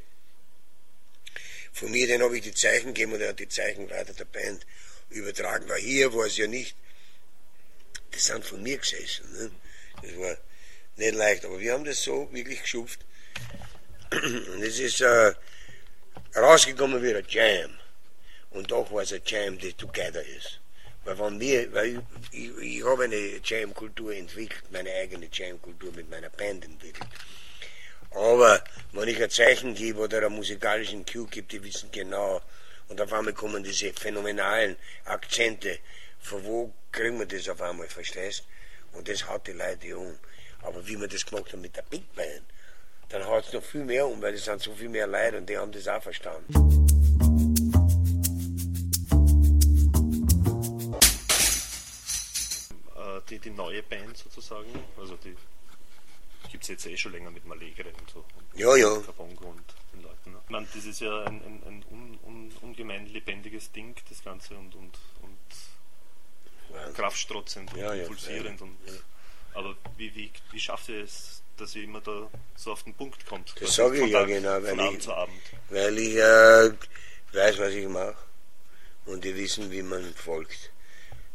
Von 1.72 1.90
mir, 1.90 2.06
den 2.06 2.22
habe 2.22 2.36
ich 2.36 2.42
die 2.42 2.54
Zeichen 2.54 2.94
gegeben 2.94 3.12
und 3.12 3.20
er 3.20 3.30
hat 3.30 3.38
die 3.38 3.48
Zeichen 3.48 3.88
weiter 3.90 4.14
der 4.14 4.24
Band 4.24 4.66
übertragen. 5.10 5.68
Weil 5.68 5.80
hier 5.80 6.12
war 6.14 6.26
es 6.26 6.36
ja 6.36 6.46
nicht, 6.46 6.76
das 8.10 8.24
sind 8.24 8.44
von 8.44 8.62
mir 8.62 8.78
gesessen. 8.78 9.30
Ne? 9.32 9.50
Das 10.02 10.16
war 10.18 10.36
nicht 10.96 11.14
leicht, 11.14 11.44
aber 11.44 11.60
wir 11.60 11.72
haben 11.72 11.84
das 11.84 12.02
so 12.02 12.28
wirklich 12.32 12.62
geschupft. 12.62 13.04
Und 14.10 14.62
es 14.62 14.78
ist 14.78 15.00
äh, 15.02 15.34
rausgekommen 16.34 17.02
wie 17.02 17.14
ein 17.14 17.26
Jam. 17.28 17.78
Und 18.56 18.70
doch 18.70 18.90
war 18.90 19.02
es 19.02 19.12
ein 19.12 19.20
Jam, 19.26 19.58
der 19.58 19.76
together 19.76 20.24
ist. 20.24 20.60
Weil, 21.04 21.18
wenn 21.18 21.38
wir, 21.38 21.72
weil 21.74 22.02
ich, 22.32 22.48
ich, 22.48 22.78
ich 22.78 22.84
habe 22.84 23.04
eine 23.04 23.38
Jam-Kultur 23.44 24.14
entwickelt, 24.14 24.64
meine 24.72 24.90
eigene 24.94 25.28
Jam-Kultur 25.30 25.92
mit 25.92 26.08
meiner 26.10 26.30
Band 26.30 26.64
entwickelt. 26.64 27.06
Aber 28.12 28.64
wenn 28.92 29.08
ich 29.08 29.22
ein 29.22 29.28
Zeichen 29.28 29.74
gebe 29.74 30.00
oder 30.00 30.24
einen 30.24 30.36
musikalischen 30.36 31.04
Cue 31.04 31.26
gebe, 31.26 31.46
die 31.46 31.62
wissen 31.62 31.90
genau, 31.92 32.40
und 32.88 32.98
auf 32.98 33.12
einmal 33.12 33.34
kommen 33.34 33.62
diese 33.62 33.92
phänomenalen 33.92 34.76
Akzente, 35.04 35.78
von 36.20 36.42
wo 36.42 36.72
kriegen 36.90 37.18
wir 37.18 37.26
das 37.26 37.50
auf 37.50 37.60
einmal, 37.60 37.88
verstehst? 37.88 38.44
Und 38.94 39.06
das 39.06 39.28
haut 39.28 39.46
die 39.46 39.52
Leute 39.52 39.98
um. 39.98 40.18
Aber 40.62 40.86
wie 40.86 40.98
wir 40.98 41.08
das 41.08 41.26
gemacht 41.26 41.52
haben 41.52 41.60
mit 41.60 41.76
der 41.76 41.82
Big 41.82 42.10
Band, 42.14 42.46
dann 43.10 43.26
haut 43.26 43.44
es 43.44 43.52
noch 43.52 43.62
viel 43.62 43.84
mehr 43.84 44.06
um, 44.06 44.22
weil 44.22 44.32
es 44.32 44.46
sind 44.46 44.62
so 44.62 44.74
viel 44.74 44.88
mehr 44.88 45.06
Leute 45.06 45.36
und 45.36 45.46
die 45.46 45.58
haben 45.58 45.72
das 45.72 45.86
auch 45.88 46.02
verstanden. 46.02 46.54
Die, 53.50 53.56
neue 53.56 53.82
Band 53.82 54.16
sozusagen, 54.16 54.68
also 54.98 55.16
die 55.16 55.36
gibt 56.50 56.62
es 56.64 56.68
jetzt 56.68 56.86
eh 56.86 56.96
schon 56.96 57.12
länger 57.12 57.30
mit 57.30 57.44
Malegre 57.46 57.88
und 57.98 58.10
so. 58.10 58.18
Und 58.20 58.58
Ja, 58.60 58.76
ja. 58.76 58.96
Kabongo 59.00 59.46
und 59.48 59.64
den 59.92 60.02
Leuten. 60.02 60.32
Ne? 60.32 60.38
Ich 60.44 60.50
meine, 60.50 60.66
das 60.72 60.84
ist 60.84 61.00
ja 61.00 61.22
ein, 61.24 61.42
ein, 61.44 61.62
ein 61.66 61.84
un, 61.90 62.18
un, 62.24 62.52
ungemein 62.62 63.06
lebendiges 63.06 63.72
Ding, 63.72 63.96
das 64.08 64.22
Ganze, 64.22 64.54
und, 64.56 64.74
und, 64.74 64.96
und 65.22 66.94
kraftstrotzend 66.94 67.72
und 67.72 67.78
Ja, 67.80 67.94
ja, 67.94 68.06
pulsierend. 68.06 68.60
ja, 68.60 68.66
und, 68.66 68.76
ja. 68.86 68.92
Aber 69.54 69.74
wie, 69.96 70.14
wie, 70.14 70.30
wie 70.52 70.60
schafft 70.60 70.88
ihr 70.90 71.02
es, 71.02 71.42
dass 71.56 71.74
ihr 71.74 71.84
immer 71.84 72.00
da 72.00 72.28
so 72.54 72.72
auf 72.72 72.82
den 72.82 72.94
Punkt 72.94 73.24
kommt? 73.26 73.54
Das 73.60 73.74
sage 73.74 74.04
ich 74.04 74.12
ja 74.12 74.24
genau, 74.24 74.62
weil 74.62 74.66
Von 74.70 74.78
ich- 74.78 74.84
Abend 74.86 75.02
zu 75.02 75.14
Abend. 75.14 75.42
Weil 75.70 75.98
ich 75.98 76.16
äh, 76.16 76.72
weiß, 77.32 77.58
was 77.58 77.72
ich 77.72 77.88
mache. 77.88 78.16
Und 79.06 79.24
die 79.24 79.34
wissen, 79.36 79.70
wie 79.70 79.82
man 79.82 80.12
folgt. 80.14 80.70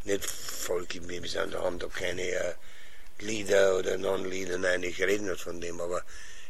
Nicht 0.03 0.25
folgt 0.25 0.95
im 0.95 1.25
Sinne, 1.25 1.51
da 1.51 1.61
haben 1.61 1.79
da 1.79 1.87
keine 1.87 2.23
äh, 2.23 2.53
Lieder 3.19 3.77
oder 3.77 3.97
Non-Lieder, 3.97 4.57
nein, 4.57 4.83
ich 4.83 5.01
rede 5.01 5.23
nicht 5.23 5.41
von 5.41 5.61
dem, 5.61 5.79
aber 5.79 6.03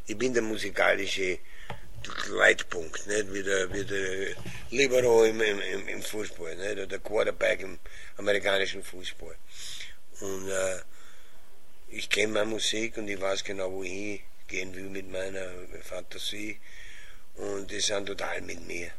ich 0.07 0.17
bin 0.17 0.33
der 0.33 0.43
musikalische 0.43 1.39
Leitpunkt, 2.29 3.05
nicht 3.07 3.33
wie 3.33 3.43
der, 3.43 3.71
wie 3.73 3.85
der 3.85 4.35
Libero 4.71 5.25
im, 5.25 5.41
im, 5.41 5.87
im, 5.87 6.01
Fußball, 6.01 6.55
nicht? 6.55 6.71
oder 6.71 6.87
der 6.87 6.99
Quarterback 6.99 7.61
im 7.61 7.79
amerikanischen 8.17 8.83
Fußball. 8.83 9.35
Und 10.21 10.49
äh, 10.49 10.79
ich 11.89 12.09
kenne 12.09 12.33
meine 12.33 12.45
Musik 12.45 12.97
und 12.97 13.07
ich 13.07 13.19
weiß 13.19 13.43
genau, 13.43 13.71
wo 13.71 13.83
ich 13.83 14.21
gehen 14.47 14.73
will 14.75 14.89
mit 14.89 15.11
meiner 15.11 15.47
Fantasie 15.83 16.57
und 17.35 17.69
die 17.69 17.79
sind 17.79 18.05
total 18.05 18.41
mit 18.41 18.65
mir. 18.65 18.91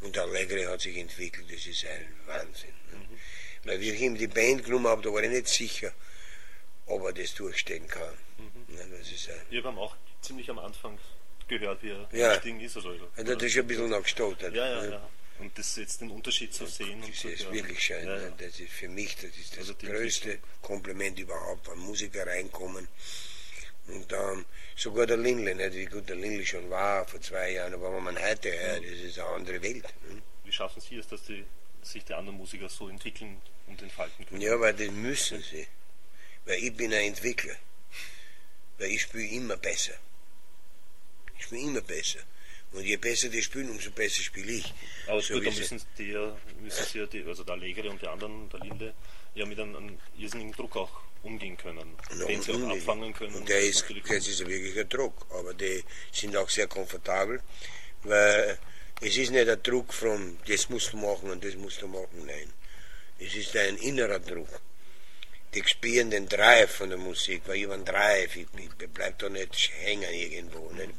Und 0.00 0.14
der 0.14 0.22
Allegre 0.24 0.68
hat 0.70 0.80
sich 0.80 0.96
entwickelt, 0.96 1.46
das 1.52 1.66
ist 1.66 1.84
ein 1.86 2.14
Wahnsinn. 2.26 2.70
Mhm. 2.92 3.18
Weil 3.68 3.80
wie 3.80 3.90
ich 3.90 4.00
ihm 4.00 4.16
die 4.16 4.28
Band 4.28 4.64
genommen 4.64 4.86
habe, 4.86 5.02
da 5.02 5.12
war 5.12 5.22
ich 5.22 5.30
nicht 5.30 5.48
sicher, 5.48 5.92
ob 6.86 7.04
er 7.04 7.12
das 7.12 7.34
durchstehen 7.34 7.86
kann. 7.88 8.14
Mhm. 8.38 8.76
Ja, 8.76 8.84
das 8.98 9.10
ist 9.10 9.28
ein, 9.28 9.40
Wir 9.50 9.62
haben 9.64 9.78
auch 9.78 9.96
ziemlich 10.22 10.48
am 10.50 10.58
Anfang 10.60 10.98
gehört, 11.48 11.82
wie 11.82 11.90
er 11.90 12.08
Ja. 12.12 12.36
Ding 12.38 12.60
ist. 12.60 12.76
Oder, 12.76 12.90
also 13.16 13.34
das 13.34 13.42
ist 13.42 13.58
ein 13.58 13.66
bisschen 13.66 13.88
noch 13.90 14.02
gestottert. 14.02 14.54
ja, 14.54 14.66
ja, 14.84 14.90
ja. 14.90 15.08
Und 15.40 15.56
das 15.56 15.76
jetzt 15.76 16.00
den 16.00 16.10
Unterschied 16.10 16.52
zu 16.52 16.66
sehen. 16.66 17.00
und 17.02 17.10
Das 17.12 17.20
zu 17.20 17.28
ist 17.28 17.44
hören. 17.44 17.54
wirklich 17.54 17.80
schön. 17.80 18.04
Ja, 18.04 18.20
ja. 18.22 18.30
Das 18.30 18.58
ist 18.58 18.72
für 18.72 18.88
mich 18.88 19.14
das, 19.16 19.24
ist 19.36 19.52
das 19.52 19.58
Also 19.60 19.74
größte 19.76 20.38
Kompliment 20.62 21.16
überhaupt, 21.18 21.68
wenn 21.70 21.78
Musiker 21.78 22.26
reinkommen. 22.26 22.88
Und 23.88 24.12
ähm, 24.12 24.44
sogar 24.76 25.06
der 25.06 25.16
Lindley, 25.16 25.54
nicht 25.54 25.74
wie 25.74 25.86
gut 25.86 26.08
der 26.08 26.16
Lindley 26.16 26.44
schon 26.44 26.68
war 26.68 27.06
vor 27.06 27.20
zwei 27.20 27.52
Jahren, 27.52 27.72
aber 27.72 27.94
wenn 27.94 28.04
man 28.04 28.18
heute 28.18 28.52
hört, 28.52 28.84
das 28.84 28.98
ist 29.00 29.18
eine 29.18 29.28
andere 29.28 29.62
Welt. 29.62 29.84
Ne? 30.08 30.22
Wie 30.44 30.52
schaffen 30.52 30.80
Sie 30.80 30.96
es, 30.96 31.06
dass 31.08 31.22
die, 31.24 31.44
sich 31.82 32.04
die 32.04 32.14
anderen 32.14 32.36
Musiker 32.36 32.68
so 32.68 32.88
entwickeln 32.88 33.40
und 33.66 33.80
entfalten 33.82 34.26
können? 34.26 34.42
Ja, 34.42 34.60
weil 34.60 34.74
das 34.74 34.90
müssen 34.90 35.42
sie. 35.42 35.66
Weil 36.44 36.58
ich 36.62 36.76
bin 36.76 36.92
ein 36.92 37.04
Entwickler. 37.04 37.56
Weil 38.78 38.90
ich 38.90 39.02
spiele 39.02 39.28
immer 39.28 39.56
besser. 39.56 39.94
Ich 41.38 41.44
spiele 41.44 41.62
immer 41.62 41.80
besser. 41.80 42.20
Und 42.72 42.84
je 42.84 42.96
besser 42.96 43.30
die 43.30 43.42
spielen, 43.42 43.70
umso 43.70 43.90
besser 43.90 44.22
spiele 44.22 44.52
ich. 44.52 44.74
Aber 45.06 45.22
So 45.22 45.34
gut, 45.34 45.46
da 45.46 45.50
müssen 45.50 45.80
die 45.96 46.14
müssen 46.60 46.84
sie 46.84 46.98
ja, 46.98 47.06
die, 47.06 47.24
also 47.24 47.42
der 47.42 47.54
Allegre 47.54 47.88
und 47.88 48.02
die 48.02 48.06
anderen, 48.06 48.50
der 48.50 48.60
Linde, 48.60 48.94
ja 49.34 49.46
mit 49.46 49.58
einem, 49.58 49.76
einem 49.76 49.98
irrsinnigen 50.18 50.52
Druck 50.52 50.76
auch 50.76 50.90
umgehen 51.22 51.56
können, 51.56 51.96
Ja, 52.18 52.26
den 52.26 52.42
sie 52.42 52.52
auch 52.52 52.70
abfangen 52.70 53.12
können. 53.12 53.34
Und 53.34 53.48
der 53.48 53.60
ist, 53.60 53.84
das 54.08 54.28
ist 54.28 54.40
wirklich 54.46 54.78
ein 54.78 54.88
Druck, 54.88 55.26
aber 55.30 55.54
die 55.54 55.84
sind 56.12 56.36
auch 56.36 56.48
sehr 56.48 56.66
komfortabel, 56.66 57.42
weil 58.02 58.58
es 59.00 59.16
ist 59.16 59.30
nicht 59.30 59.48
ein 59.48 59.62
Druck 59.62 59.92
von, 59.92 60.38
das 60.46 60.68
musst 60.68 60.92
du 60.92 60.96
machen 60.96 61.30
und 61.30 61.44
das 61.44 61.54
musst 61.56 61.82
du 61.82 61.88
machen, 61.88 62.26
nein. 62.26 62.52
Es 63.18 63.34
ist 63.34 63.56
ein 63.56 63.76
innerer 63.78 64.20
Druck. 64.20 64.60
Die 65.54 65.62
spüren 65.66 66.10
den 66.10 66.28
Drive 66.28 66.76
von 66.76 66.90
der 66.90 66.98
Musik, 66.98 67.42
weil 67.46 67.56
ich 67.56 67.64
habe 67.64 67.74
einen 67.74 67.84
Drive, 67.84 68.36
ich, 68.36 68.46
ich 68.56 68.88
bleib 68.90 69.18
da 69.18 69.28
nicht 69.28 69.72
hängen 69.80 70.12
irgendwo, 70.12 70.70
nicht 70.72 70.90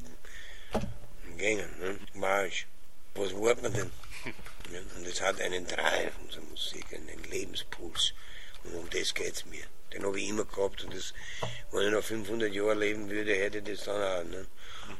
gängen, 1.37 1.69
ne? 1.79 1.99
Marsch. 2.13 2.67
Was 3.15 3.33
wollt 3.33 3.61
man 3.61 3.73
denn? 3.73 3.91
Ja, 4.71 4.81
und 4.95 5.07
es 5.07 5.19
hat 5.19 5.41
einen 5.41 5.65
Drive, 5.65 6.13
unsere 6.23 6.43
Musik, 6.43 6.85
einen 6.93 7.23
Lebenspuls. 7.23 8.13
Und 8.63 8.75
um 8.75 8.89
das 8.91 9.15
geht's 9.15 9.43
mir. 9.47 9.65
Den 9.93 10.03
habe 10.03 10.19
ich 10.19 10.29
immer 10.29 10.45
gehabt 10.45 10.83
und 10.83 10.93
das, 10.93 11.13
wenn 11.71 11.87
ich 11.87 11.91
noch 11.91 12.03
500 12.03 12.53
Jahre 12.53 12.75
leben 12.75 13.09
würde, 13.09 13.33
hätte 13.33 13.57
ich 13.57 13.63
das 13.63 13.85
dann 13.85 14.01
auch. 14.01 14.29
Ne? 14.29 14.45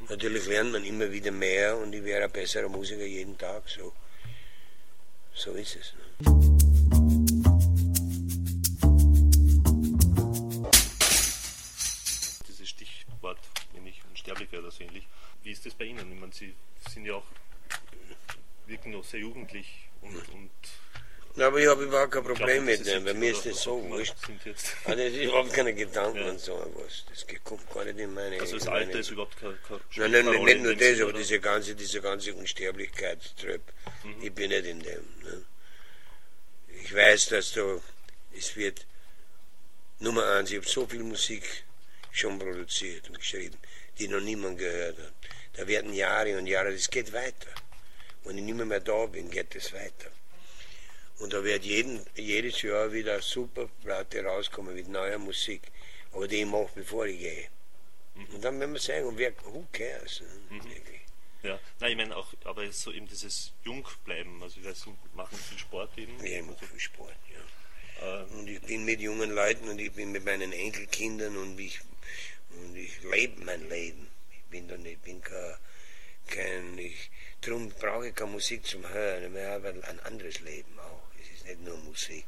Natürlich 0.08 0.46
lernt 0.46 0.72
man 0.72 0.84
immer 0.84 1.10
wieder 1.10 1.30
mehr 1.30 1.76
und 1.76 1.92
ich 1.92 2.02
wäre 2.04 2.24
ein 2.24 2.30
besserer 2.30 2.68
Musiker 2.68 3.04
jeden 3.04 3.38
Tag. 3.38 3.68
So, 3.68 3.92
so 5.32 5.52
ist 5.52 5.76
es. 5.76 5.94
Ne? 5.94 6.00
Dieses 12.48 12.68
Stichwort, 12.68 13.38
wenn 13.72 13.86
ich 13.86 14.02
unsterblich 14.08 14.50
wäre 14.50 14.62
oder 14.62 14.72
so 14.72 14.82
ähnlich. 14.82 15.06
Wie 15.42 15.52
ist 15.52 15.64
das 15.64 15.74
bei 15.74 15.84
Ihnen? 15.84 16.12
Ich 16.12 16.18
meine, 16.18 16.32
Sie 16.32 16.54
sind 16.88 17.04
ja 17.04 17.14
auch, 17.14 17.26
wirken 18.66 18.90
noch 18.90 19.04
sehr 19.04 19.20
jugendlich 19.20 19.88
und, 20.02 20.16
und 20.30 20.50
Na, 21.36 21.46
aber 21.46 21.58
ich 21.60 21.66
habe 21.68 21.84
überhaupt 21.84 22.10
kein 22.12 22.22
ich 22.22 22.28
Problem 22.28 22.66
dass 22.66 22.78
mit 22.78 22.86
dem, 22.88 23.04
bei 23.04 23.12
70 23.12 23.18
mir 23.20 23.30
ist 23.30 23.40
oder 23.40 23.50
das 23.50 23.62
so 23.62 23.84
wurscht. 23.88 24.14
Also 24.84 25.02
das 25.04 25.12
ist 25.12 25.22
überhaupt 25.22 25.52
keine 25.52 25.74
Gedanken 25.74 26.18
Ja. 26.18 26.30
und 26.30 26.40
so 26.40 26.72
was. 26.74 27.04
Das 27.08 27.26
geht- 27.26 27.44
kommt 27.44 27.70
gar 27.72 27.84
nicht 27.84 27.98
in 27.98 28.12
meine 28.12 28.40
Also 28.40 28.56
das 28.56 28.66
in 28.66 28.72
Alter 28.72 28.86
meine- 28.88 28.98
ist 29.00 29.10
überhaupt 29.10 29.36
kein, 29.38 29.56
kein 29.66 29.80
Nein, 29.96 30.10
nein, 30.10 30.24
keine 30.24 30.44
nicht, 30.44 30.60
nur 30.62 30.74
das, 30.74 30.82
Sinne, 30.88 31.02
aber 31.02 31.08
oder? 31.10 31.18
diese 31.18 31.40
ganze, 31.40 31.74
diese 31.76 32.00
ganze 32.00 32.34
Unsterblichkeitstrip, 32.34 33.62
Mhm. 34.04 34.22
ich 34.22 34.32
bin 34.34 34.50
nicht 34.50 34.64
in 34.66 34.80
dem. 34.80 35.04
Ne? 35.22 35.44
Ich 36.82 36.94
weiß, 36.94 37.26
dass 37.28 37.52
da, 37.52 37.78
es 38.36 38.56
wird, 38.56 38.84
Nummer 40.00 40.24
eins, 40.32 40.50
ich 40.50 40.56
habe 40.56 40.68
so 40.68 40.86
viel 40.86 41.02
Musik 41.04 41.44
schon 42.10 42.38
produziert 42.38 43.08
und 43.08 43.18
geschrieben, 43.18 43.56
die 43.98 44.08
noch 44.08 44.20
niemand 44.20 44.58
gehört 44.58 44.98
hat. 44.98 45.12
Da 45.54 45.66
werden 45.68 45.92
Jahre 45.92 46.36
und 46.38 46.46
Jahre, 46.46 46.72
das 46.72 46.90
geht 46.90 47.12
weiter. 47.12 47.50
Wenn 48.24 48.38
ich 48.38 48.44
nicht 48.44 48.56
mehr, 48.56 48.66
mehr 48.66 48.80
da 48.80 49.06
bin, 49.06 49.30
geht 49.30 49.54
es 49.54 49.72
weiter. 49.72 50.10
Und 51.20 51.32
da 51.32 51.44
wird 51.44 51.64
jeden, 51.64 52.04
jedes 52.16 52.62
Jahr 52.62 52.92
wieder 52.92 53.14
eine 53.14 53.22
super 53.22 53.68
Platte 53.82 54.24
rauskommen 54.24 54.74
mit 54.74 54.88
neuer 54.88 55.18
Musik. 55.18 55.62
Aber 56.12 56.26
die 56.26 56.40
ich 56.40 56.46
mache, 56.46 56.70
bevor 56.74 57.06
ich 57.06 57.18
gehe. 57.18 57.48
Mhm. 58.14 58.34
Und 58.34 58.44
dann 58.44 58.58
werden 58.58 58.72
wir 58.72 58.80
sagen, 58.80 59.12
wer, 59.16 59.32
who 59.44 59.66
cares? 59.70 60.20
Ne? 60.20 60.56
Mhm. 60.56 60.60
Ja, 61.42 61.58
nein, 61.80 61.92
ich 61.92 61.96
meine 61.96 62.16
auch, 62.16 62.34
aber 62.44 62.70
so 62.70 62.92
eben 62.92 63.08
dieses 63.08 63.52
Jungbleiben, 63.64 64.42
also 64.42 64.60
ich 64.60 64.66
weiß, 64.66 64.82
Sie 64.82 64.94
machen 65.14 65.38
viel 65.38 65.58
Sport 65.58 65.96
eben. 65.96 66.18
Ja, 66.24 66.38
ich 66.38 66.44
mache 66.44 66.66
viel 66.66 66.80
Sport, 66.80 67.16
ja. 67.32 68.22
Ähm, 68.22 68.40
und 68.40 68.48
ich 68.48 68.60
bin 68.60 68.84
mit 68.84 69.00
jungen 69.00 69.30
Leuten 69.30 69.68
und 69.68 69.78
ich 69.78 69.92
bin 69.92 70.12
mit 70.12 70.24
meinen 70.24 70.52
Enkelkindern 70.52 71.36
und 71.38 71.58
ich, 71.58 71.80
und 72.50 72.76
ich 72.76 73.02
lebe 73.04 73.42
mein 73.44 73.66
Leben. 73.70 74.08
Ich 74.32 74.44
bin 74.50 74.68
da 74.68 74.76
nicht, 74.76 75.02
bin 75.02 75.22
kein, 75.22 75.54
kein 76.26 76.76
ich, 76.76 77.10
darum 77.40 77.70
brauche 77.70 78.08
ich 78.08 78.14
keine 78.14 78.32
Musik 78.32 78.66
zum 78.66 78.86
Hören, 78.86 79.34
ich 79.34 79.42
habe 79.42 79.68
ein 79.68 80.00
anderes 80.00 80.40
Leben 80.40 80.78
auch. 80.78 81.09
Es 81.50 81.58
nicht 81.58 81.66
nur 81.66 81.78
Musik. 81.78 82.24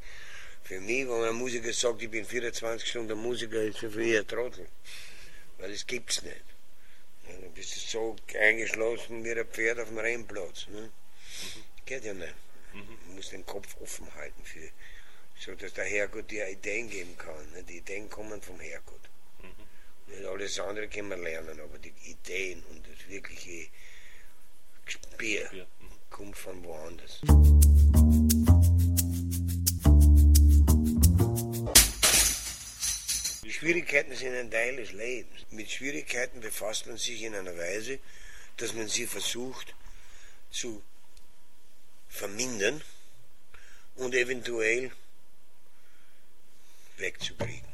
Für 0.64 0.80
mich, 0.80 1.06
wenn 1.08 1.24
ein 1.24 1.34
Musiker 1.34 1.72
sagt, 1.72 2.02
ich 2.02 2.10
bin 2.10 2.24
24 2.24 2.88
Stunden 2.88 3.18
Musiker, 3.18 3.62
ist 3.62 3.78
für 3.78 3.90
mich 3.90 4.16
ein 4.16 4.26
Trottel. 4.26 4.66
Weil 5.58 5.70
das 5.70 5.86
gibt's 5.86 6.22
nicht. 6.22 6.44
Ja, 7.28 7.34
dann 7.40 7.52
bist 7.52 7.76
du 7.76 7.80
so 7.80 8.16
eingeschlossen 8.38 9.24
wie 9.24 9.32
ein 9.32 9.46
Pferd 9.46 9.80
auf 9.80 9.88
dem 9.88 9.98
Rennplatz. 9.98 10.66
Ne? 10.68 10.80
Mhm. 10.80 11.64
Geht 11.84 12.04
ja 12.04 12.14
nicht. 12.14 12.34
Mhm. 12.74 12.98
Du 13.06 13.12
musst 13.14 13.32
den 13.32 13.46
Kopf 13.46 13.76
offen 13.80 14.12
halten, 14.14 14.44
für, 14.44 14.68
so 15.38 15.54
dass 15.54 15.72
der 15.74 15.84
Herrgott 15.84 16.30
dir 16.30 16.48
Ideen 16.48 16.88
geben 16.90 17.16
kann. 17.16 17.50
Ne? 17.52 17.62
Die 17.62 17.78
Ideen 17.78 18.08
kommen 18.08 18.40
vom 18.40 18.58
Herrgott. 18.58 19.08
Mhm. 19.40 20.12
Nicht 20.14 20.24
alles 20.24 20.58
andere 20.58 20.88
können 20.88 21.10
wir 21.10 21.16
lernen, 21.16 21.60
aber 21.60 21.78
die 21.78 21.94
Ideen 22.04 22.62
und 22.70 22.86
das 22.86 23.08
wirkliche 23.08 23.68
Gespür 24.84 25.48
mhm. 25.52 25.66
kommt 26.10 26.36
von 26.36 26.64
woanders. 26.64 27.20
Schwierigkeiten 33.62 34.16
sind 34.16 34.34
ein 34.34 34.50
Teil 34.50 34.74
des 34.74 34.90
Lebens. 34.90 35.46
Mit 35.52 35.70
Schwierigkeiten 35.70 36.40
befasst 36.40 36.88
man 36.88 36.96
sich 36.96 37.22
in 37.22 37.32
einer 37.32 37.56
Weise, 37.56 38.00
dass 38.56 38.74
man 38.74 38.88
sie 38.88 39.06
versucht 39.06 39.72
zu 40.50 40.82
vermindern 42.08 42.82
und 43.94 44.16
eventuell 44.16 44.90
wegzukriegen. 46.96 47.72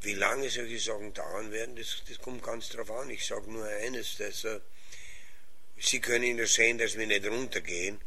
Wie 0.00 0.14
lange 0.14 0.48
solche 0.48 0.78
Sachen 0.78 1.12
dauern 1.12 1.52
werden, 1.52 1.76
das, 1.76 2.02
das 2.08 2.18
kommt 2.18 2.42
ganz 2.42 2.70
drauf 2.70 2.90
an. 2.90 3.10
Ich 3.10 3.26
sage 3.26 3.52
nur 3.52 3.66
eines, 3.66 4.16
dass 4.16 4.46
uh, 4.46 4.60
Sie 5.76 6.00
können 6.00 6.38
ja 6.38 6.46
sehen, 6.46 6.78
dass 6.78 6.96
wir 6.96 7.06
nicht 7.06 7.26
runtergehen. 7.26 8.00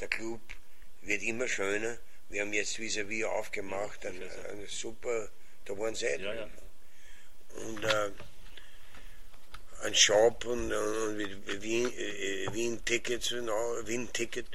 Der 0.00 0.08
Club 0.08 0.42
wird 1.00 1.22
immer 1.22 1.48
schöner. 1.48 1.98
Wir 2.28 2.42
haben 2.42 2.52
jetzt 2.52 2.76
vis-à-vis 2.78 3.24
-vis 3.24 3.26
aufgemacht, 3.26 4.04
eine, 4.04 4.30
eine 4.50 4.66
super 4.66 5.30
da 5.64 5.78
waren 5.78 5.94
sie 5.94 6.06
ja, 6.06 6.34
ja. 6.34 6.48
Und 7.66 7.84
äh, 7.84 8.10
ein 9.82 9.94
Shop 9.94 10.44
und, 10.46 10.72
und 10.72 11.18
Wien, 11.62 11.92
äh, 11.96 12.52
Wien 12.52 12.84
Tickets 12.84 13.32
und 13.32 13.48
Wien 13.86 14.12
Ticket 14.12 14.46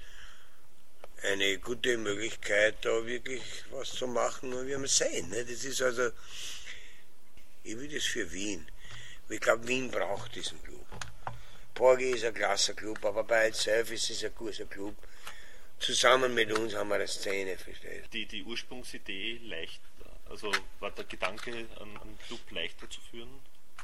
eine 1.23 1.57
gute 1.57 1.97
Möglichkeit, 1.97 2.77
da 2.81 3.05
wirklich 3.05 3.41
was 3.71 3.91
zu 3.91 4.07
machen 4.07 4.53
und 4.53 4.67
wir 4.67 4.75
haben 4.75 4.85
es 4.85 4.97
sehen. 4.97 5.29
Ne? 5.29 5.43
Das 5.45 5.63
ist 5.63 5.81
also, 5.81 6.11
ich 7.63 7.77
will 7.77 7.89
das 7.89 8.05
für 8.05 8.31
Wien. 8.31 8.65
Ich 9.27 9.39
glaube, 9.39 9.67
Wien 9.67 9.91
braucht 9.91 10.35
diesen 10.35 10.61
Club. 10.63 10.87
Porgy 11.73 12.11
ist 12.11 12.25
ein 12.25 12.33
klasse 12.33 12.73
Club, 12.73 13.03
aber 13.05 13.23
bei 13.23 13.49
itself 13.49 13.91
ist 13.91 14.09
es 14.09 14.23
ein 14.23 14.33
guter 14.35 14.65
Club. 14.65 14.95
Zusammen 15.79 16.33
mit 16.33 16.51
uns 16.51 16.75
haben 16.75 16.89
wir 16.89 16.95
eine 16.95 17.07
Szene, 17.07 17.57
verstehst 17.57 18.11
Die, 18.13 18.25
die 18.25 18.43
Ursprungsidee 18.43 19.39
leicht 19.43 19.81
also 20.29 20.51
war 20.79 20.91
der 20.91 21.05
Gedanke, 21.05 21.51
einen, 21.51 22.19
Club 22.27 22.39
leichter 22.51 22.89
zu 22.89 23.01
führen, 23.01 23.29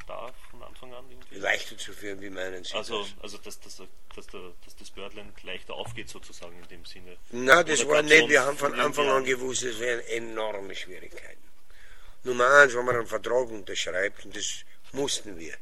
da 0.08 0.34
von 0.52 0.62
Anfang 0.64 0.94
an 0.94 1.06
irgendwie? 1.10 1.36
Leichter 1.36 1.78
zu 1.78 1.94
führen, 1.94 2.22
wie 2.22 2.30
meinen 2.30 2.64
Sie 2.64 2.74
also, 2.74 3.02
das? 3.04 3.14
Also, 3.22 3.38
dass, 3.40 3.60
dass, 3.60 3.78
dass, 3.78 4.28
dass 4.28 4.76
das 4.76 4.92
Birdland 4.92 5.44
leichter 5.44 5.74
aufgeht 5.74 6.10
sozusagen 6.10 6.58
in 6.62 6.68
dem 6.70 6.86
Sinne. 6.86 7.18
Na, 7.32 7.64
das 7.64 7.82
Oder 7.82 7.96
war 7.96 8.02
nicht, 8.04 8.30
wir 8.30 8.44
haben 8.44 8.58
von 8.58 8.80
Anfang 8.80 9.10
an 9.10 9.24
gewusst, 9.24 9.64
es 9.64 9.80
wären 9.80 10.02
enorme 10.08 10.76
Schwierigkeiten. 10.76 11.44
Nummer 12.24 12.50
eins, 12.62 12.76
wenn 12.76 12.86
man 12.86 12.96
einen 12.96 13.08
Vertrag 13.08 13.50
unterschreibt, 13.50 14.26
und 14.26 14.36
das 14.36 14.66
mussten 14.92 15.38
wir. 15.38 15.56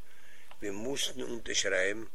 Wir 0.60 0.72
mussten 0.72 1.24
unterschreiben, 1.24 2.10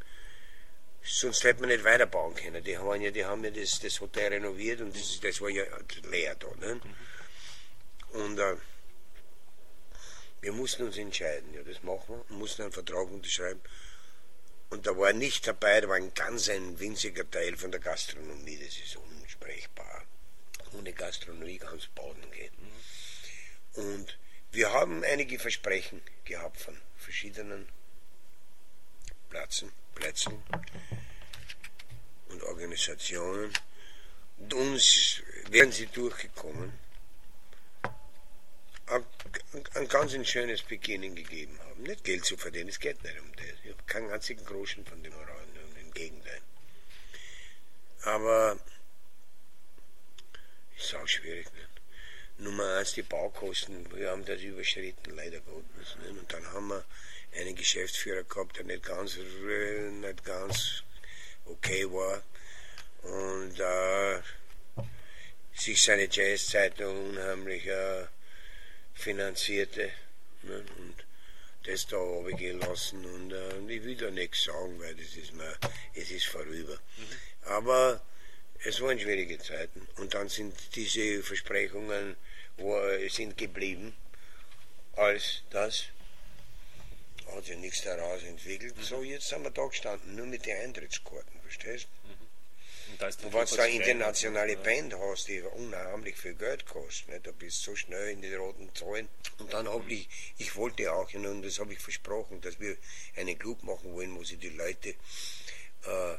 sonst 1.03 1.43
hätte 1.43 1.61
man 1.61 1.69
nicht 1.69 1.83
weiterbauen 1.83 2.35
können. 2.35 2.63
Die 2.63 2.77
haben 2.77 3.01
ja, 3.01 3.11
die 3.11 3.25
haben 3.25 3.43
ja 3.43 3.51
das, 3.51 3.79
das 3.79 3.99
Hotel 4.01 4.33
renoviert 4.33 4.81
und 4.81 4.95
das, 4.95 5.19
das 5.19 5.39
war 5.41 5.49
ja 5.49 5.63
leer 6.09 6.35
da. 6.35 6.47
Ne? 6.59 6.75
Mhm. 6.75 8.21
Und 8.21 8.39
äh, 8.39 8.55
wir 10.41 10.53
mussten 10.53 10.83
uns 10.83 10.97
entscheiden, 10.97 11.53
ja, 11.53 11.63
das 11.63 11.83
machen 11.83 12.23
wir, 12.29 12.35
mussten 12.37 12.63
einen 12.63 12.71
Vertrag 12.71 13.09
unterschreiben. 13.09 13.61
Und 14.69 14.85
da 14.85 14.97
war 14.97 15.13
nicht 15.13 15.47
dabei, 15.47 15.81
da 15.81 15.89
war 15.89 15.95
ein 15.95 16.13
ganz 16.13 16.47
ein 16.49 16.79
winziger 16.79 17.29
Teil 17.29 17.57
von 17.57 17.71
der 17.71 17.79
Gastronomie, 17.79 18.57
das 18.57 18.77
ist 18.77 18.95
unsprechbar. 18.95 20.05
Ohne 20.73 20.93
Gastronomie 20.93 21.57
kann 21.57 21.77
es 21.77 21.87
baden 21.87 22.31
gehen. 22.31 22.53
Und 23.73 24.17
wir 24.51 24.71
haben 24.71 25.03
einige 25.03 25.39
Versprechen 25.39 26.01
gehabt 26.25 26.59
von 26.59 26.79
verschiedenen 26.97 27.67
Plätzen, 29.29 29.71
Plätzen 29.95 30.43
und 32.29 32.43
Organisationen. 32.43 33.51
Und 34.37 34.53
uns 34.53 35.21
wären 35.49 35.71
sie 35.71 35.87
durchgekommen 35.87 36.73
ein 38.89 39.87
ganz 39.87 40.13
ein 40.13 40.25
schönes 40.25 40.61
Beginnen 40.63 41.15
gegeben 41.15 41.57
haben. 41.59 41.83
Nicht 41.83 42.03
Geld 42.03 42.25
zu 42.25 42.37
verdienen, 42.37 42.69
es 42.69 42.79
geht 42.79 43.03
nicht 43.03 43.19
um 43.19 43.31
das. 43.35 43.45
Ich 43.63 43.71
habe 43.71 43.83
keinen 43.85 44.11
einzigen 44.11 44.43
Groschen 44.45 44.85
von 44.85 45.01
dem 45.03 45.13
Oran, 45.13 45.47
im 45.79 45.91
Gegenteil. 45.91 46.41
Aber 48.03 48.57
ist 50.77 50.95
auch 50.95 51.07
schwierig. 51.07 51.47
Nicht? 51.53 51.69
Nummer 52.39 52.77
eins, 52.77 52.93
die 52.93 53.03
Baukosten, 53.03 53.85
wir 53.93 54.11
haben 54.11 54.25
das 54.25 54.41
überschritten, 54.41 55.15
leider 55.15 55.41
Gottes. 55.41 55.97
Nicht? 55.97 56.17
Und 56.17 56.33
dann 56.33 56.45
haben 56.53 56.69
wir 56.69 56.85
einen 57.35 57.55
Geschäftsführer 57.55 58.23
gehabt, 58.23 58.57
der 58.57 58.65
nicht 58.65 58.83
ganz, 58.83 59.17
nicht 59.17 60.23
ganz 60.23 60.83
okay 61.45 61.85
war. 61.91 62.23
Und 63.03 63.59
äh, 63.59 64.21
sich 65.53 65.81
seine 65.83 66.07
Jazzzeitung 66.09 67.09
unheimlich 67.09 67.67
äh, 67.67 68.05
finanzierte. 68.99 69.91
Ne? 70.43 70.63
Und 70.77 70.95
das 71.63 71.87
da 71.87 71.97
habe 71.97 72.31
ich 72.31 72.37
gelassen 72.37 73.05
und, 73.05 73.31
äh, 73.31 73.53
und 73.55 73.69
ich 73.69 73.83
will 73.83 73.95
da 73.95 74.09
nichts 74.11 74.43
sagen, 74.45 74.79
weil 74.79 74.95
das 74.95 75.15
ist 75.15 75.33
mir, 75.33 75.57
es 75.93 76.11
ist 76.11 76.25
vorüber. 76.25 76.79
Mhm. 76.97 77.51
Aber 77.51 78.01
es 78.63 78.81
waren 78.81 78.99
schwierige 78.99 79.39
Zeiten 79.39 79.87
und 79.97 80.13
dann 80.13 80.29
sind 80.29 80.53
diese 80.75 81.23
Versprechungen 81.23 82.15
wo, 82.59 82.77
äh, 82.77 83.09
sind 83.09 83.37
geblieben 83.37 83.95
als 84.95 85.43
das. 85.49 85.85
Hat 87.27 87.45
sich 87.45 87.57
nichts 87.57 87.83
daraus 87.83 88.23
entwickelt. 88.23 88.75
Mhm. 88.75 88.83
So, 88.83 89.03
jetzt 89.03 89.29
sind 89.29 89.43
wir 89.43 89.51
da 89.51 89.65
gestanden, 89.65 90.15
nur 90.15 90.25
mit 90.25 90.45
den 90.45 90.57
Eintrittskarten, 90.61 91.39
verstehst 91.41 91.87
du? 91.87 92.09
Und, 92.09 92.28
du 92.99 93.29
da 93.29 93.65
internationale. 93.65 94.57
Band 94.57 94.93
hast, 94.93 95.29
die 95.29 95.41
unheimlich 95.41 96.17
viel 96.17 96.33
Geld 96.33 96.65
kostet, 96.65 97.25
da 97.25 97.31
bist 97.31 97.65
du 97.65 97.71
so 97.71 97.75
schnell 97.75 98.09
in 98.09 98.21
die 98.21 98.33
roten 98.33 98.73
Zahlen. 98.75 99.07
Und 99.37 99.53
dann 99.53 99.69
habe 99.69 99.91
ich, 99.93 100.09
ich 100.37 100.55
wollte 100.57 100.91
auch, 100.91 101.13
und 101.13 101.41
das 101.41 101.59
habe 101.59 101.73
ich 101.73 101.79
versprochen, 101.79 102.41
dass 102.41 102.59
wir 102.59 102.75
einen 103.15 103.39
Club 103.39 103.63
machen 103.63 103.93
wollen, 103.93 104.15
wo 104.17 104.23
sich 104.23 104.39
die 104.39 104.49
Leute 104.49 104.89
äh, 104.89 106.15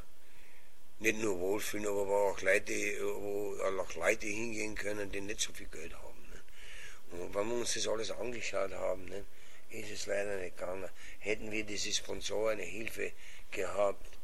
nicht 1.00 1.18
nur 1.18 1.38
wohlfühlen, 1.38 1.86
aber 1.86 2.06
wo 2.06 2.14
auch 2.30 2.40
Leute, 2.40 2.72
wo 3.02 3.56
auch 3.62 3.94
Leute 3.94 4.26
hingehen 4.26 4.74
können, 4.74 5.12
die 5.12 5.20
nicht 5.20 5.40
so 5.40 5.52
viel 5.52 5.68
Geld 5.68 5.92
haben. 5.94 6.30
Ne. 6.32 7.20
Und 7.20 7.34
wenn 7.34 7.48
wir 7.48 7.56
uns 7.56 7.74
das 7.74 7.88
alles 7.88 8.10
angeschaut 8.10 8.72
haben, 8.72 9.04
ne, 9.04 9.24
ist 9.68 9.90
es 9.90 10.06
leider 10.06 10.36
nicht 10.36 10.56
gegangen. 10.56 10.88
Hätten 11.18 11.50
wir 11.50 11.64
diese 11.64 11.92
Sponsoren 11.92 12.58
eine 12.58 12.62
Hilfe 12.62 13.12
gehabt, 13.50 14.18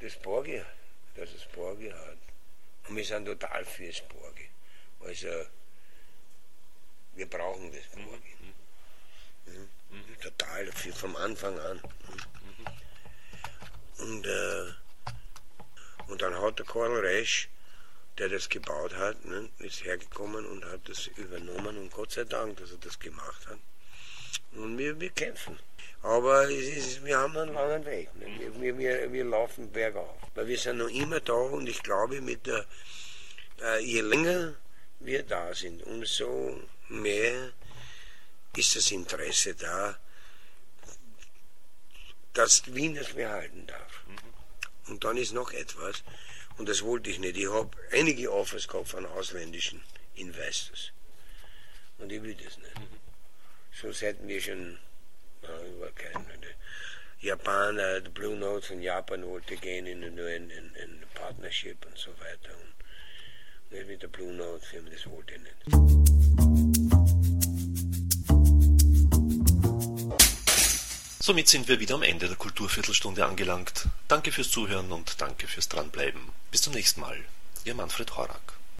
das 0.00 0.14
Borgi 0.16 0.62
dass 1.14 1.30
es 1.30 1.44
Borge 1.46 1.94
hat. 1.94 2.18
Und 2.88 2.96
wir 2.96 3.04
sind 3.04 3.26
total 3.26 3.64
fürs 3.64 4.00
Borge. 4.08 4.48
Also, 5.00 5.28
wir 7.14 7.28
brauchen 7.28 7.72
das 7.72 7.86
Borge. 7.86 8.32
Mhm. 8.40 9.52
Mhm. 9.52 9.68
Mhm. 9.90 10.20
Total 10.20 10.66
dafür, 10.66 10.92
vom 10.94 11.16
Anfang 11.16 11.58
an. 11.58 11.80
Und, 13.98 14.26
äh, 14.26 14.72
und 16.08 16.22
dann 16.22 16.40
hat 16.40 16.58
der 16.58 16.66
Karl 16.66 16.98
Resch, 16.98 17.48
der 18.18 18.28
das 18.28 18.48
gebaut 18.48 18.94
hat, 18.94 19.24
ne, 19.24 19.48
ist 19.58 19.84
hergekommen 19.84 20.44
und 20.46 20.64
hat 20.64 20.88
das 20.88 21.06
übernommen 21.06 21.78
und 21.78 21.90
Gott 21.90 22.12
sei 22.12 22.24
Dank, 22.24 22.58
dass 22.58 22.72
er 22.72 22.78
das 22.78 22.98
gemacht 22.98 23.46
hat. 23.46 23.58
Und 24.52 24.76
wir, 24.76 24.98
wir 25.00 25.10
kämpfen. 25.10 25.58
Aber 26.02 26.48
ist, 26.48 27.04
wir 27.04 27.18
haben 27.18 27.36
einen 27.36 27.54
langen 27.54 27.84
Weg. 27.86 28.08
Wir, 28.58 28.76
wir, 28.76 29.12
wir, 29.12 29.24
laufen 29.24 29.70
bergauf. 29.70 30.18
Weil 30.34 30.48
wir 30.48 30.58
sind 30.58 30.78
noch 30.78 30.88
immer 30.88 31.20
da 31.20 31.32
und 31.32 31.68
ich 31.68 31.82
glaube, 31.82 32.20
mit 32.20 32.46
der, 32.46 32.66
äh, 33.60 33.78
je 33.84 34.00
länger 34.00 34.54
wir 34.98 35.22
da 35.22 35.54
sind, 35.54 35.82
umso 35.84 36.60
mehr 36.88 37.52
ist 38.56 38.76
das 38.76 38.90
Interesse 38.90 39.54
da, 39.54 39.96
dass 42.32 42.74
Wien 42.74 42.96
es 42.96 43.12
behalten 43.12 43.66
darf. 43.66 44.04
Mhm. 44.06 44.92
Und 44.92 45.04
dann 45.04 45.16
ist 45.16 45.32
noch 45.32 45.52
etwas, 45.52 46.02
und 46.58 46.68
das 46.68 46.82
wollte 46.82 47.10
ich 47.10 47.18
nicht. 47.18 47.36
Ich 47.36 47.50
habe 47.50 47.70
einige 47.92 48.32
Offers 48.32 48.68
gehabt 48.68 48.88
von 48.88 49.06
ausländischen 49.06 49.82
Investors. 50.14 50.92
Und 51.98 52.10
ich 52.10 52.22
will 52.22 52.34
das 52.34 52.58
nicht. 52.58 52.78
Mhm. 52.78 53.00
Sonst 53.80 54.02
hätten 54.02 54.28
wir 54.28 54.40
schon, 54.40 54.78
na, 55.82 55.88
über 55.88 55.92
keinen, 55.92 56.42
Japaner, 57.20 58.00
die 58.00 58.10
Blue 58.10 58.36
Notes 58.36 58.66
von 58.68 58.82
Japan 58.82 59.24
wollte 59.24 59.56
gehen 59.56 59.86
in, 59.86 60.02
in, 60.02 60.18
in, 60.18 60.50
in 60.50 61.02
Partnership 61.14 61.86
und 61.86 61.96
so 61.96 62.10
weiter. 62.18 62.50
Und 62.60 62.74
nicht 63.70 63.86
mit 63.86 64.02
der 64.02 64.08
Blue 64.08 64.32
Note 64.32 64.66
Firma, 64.66 64.90
das 64.90 65.06
wollte 65.08 65.34
ich 65.34 65.40
nicht. 65.40 65.54
Somit 71.20 71.48
sind 71.48 71.68
wir 71.68 71.78
wieder 71.78 71.94
am 71.94 72.02
Ende 72.02 72.26
der 72.26 72.36
Kulturviertelstunde 72.36 73.24
angelangt. 73.24 73.86
Danke 74.08 74.32
fürs 74.32 74.50
Zuhören 74.50 74.90
und 74.90 75.20
danke 75.20 75.46
fürs 75.46 75.68
Dranbleiben. 75.68 76.20
Bis 76.50 76.62
zum 76.62 76.72
nächsten 76.72 77.00
Mal. 77.00 77.16
Ihr 77.64 77.74
Manfred 77.74 78.16
Horak. 78.16 78.61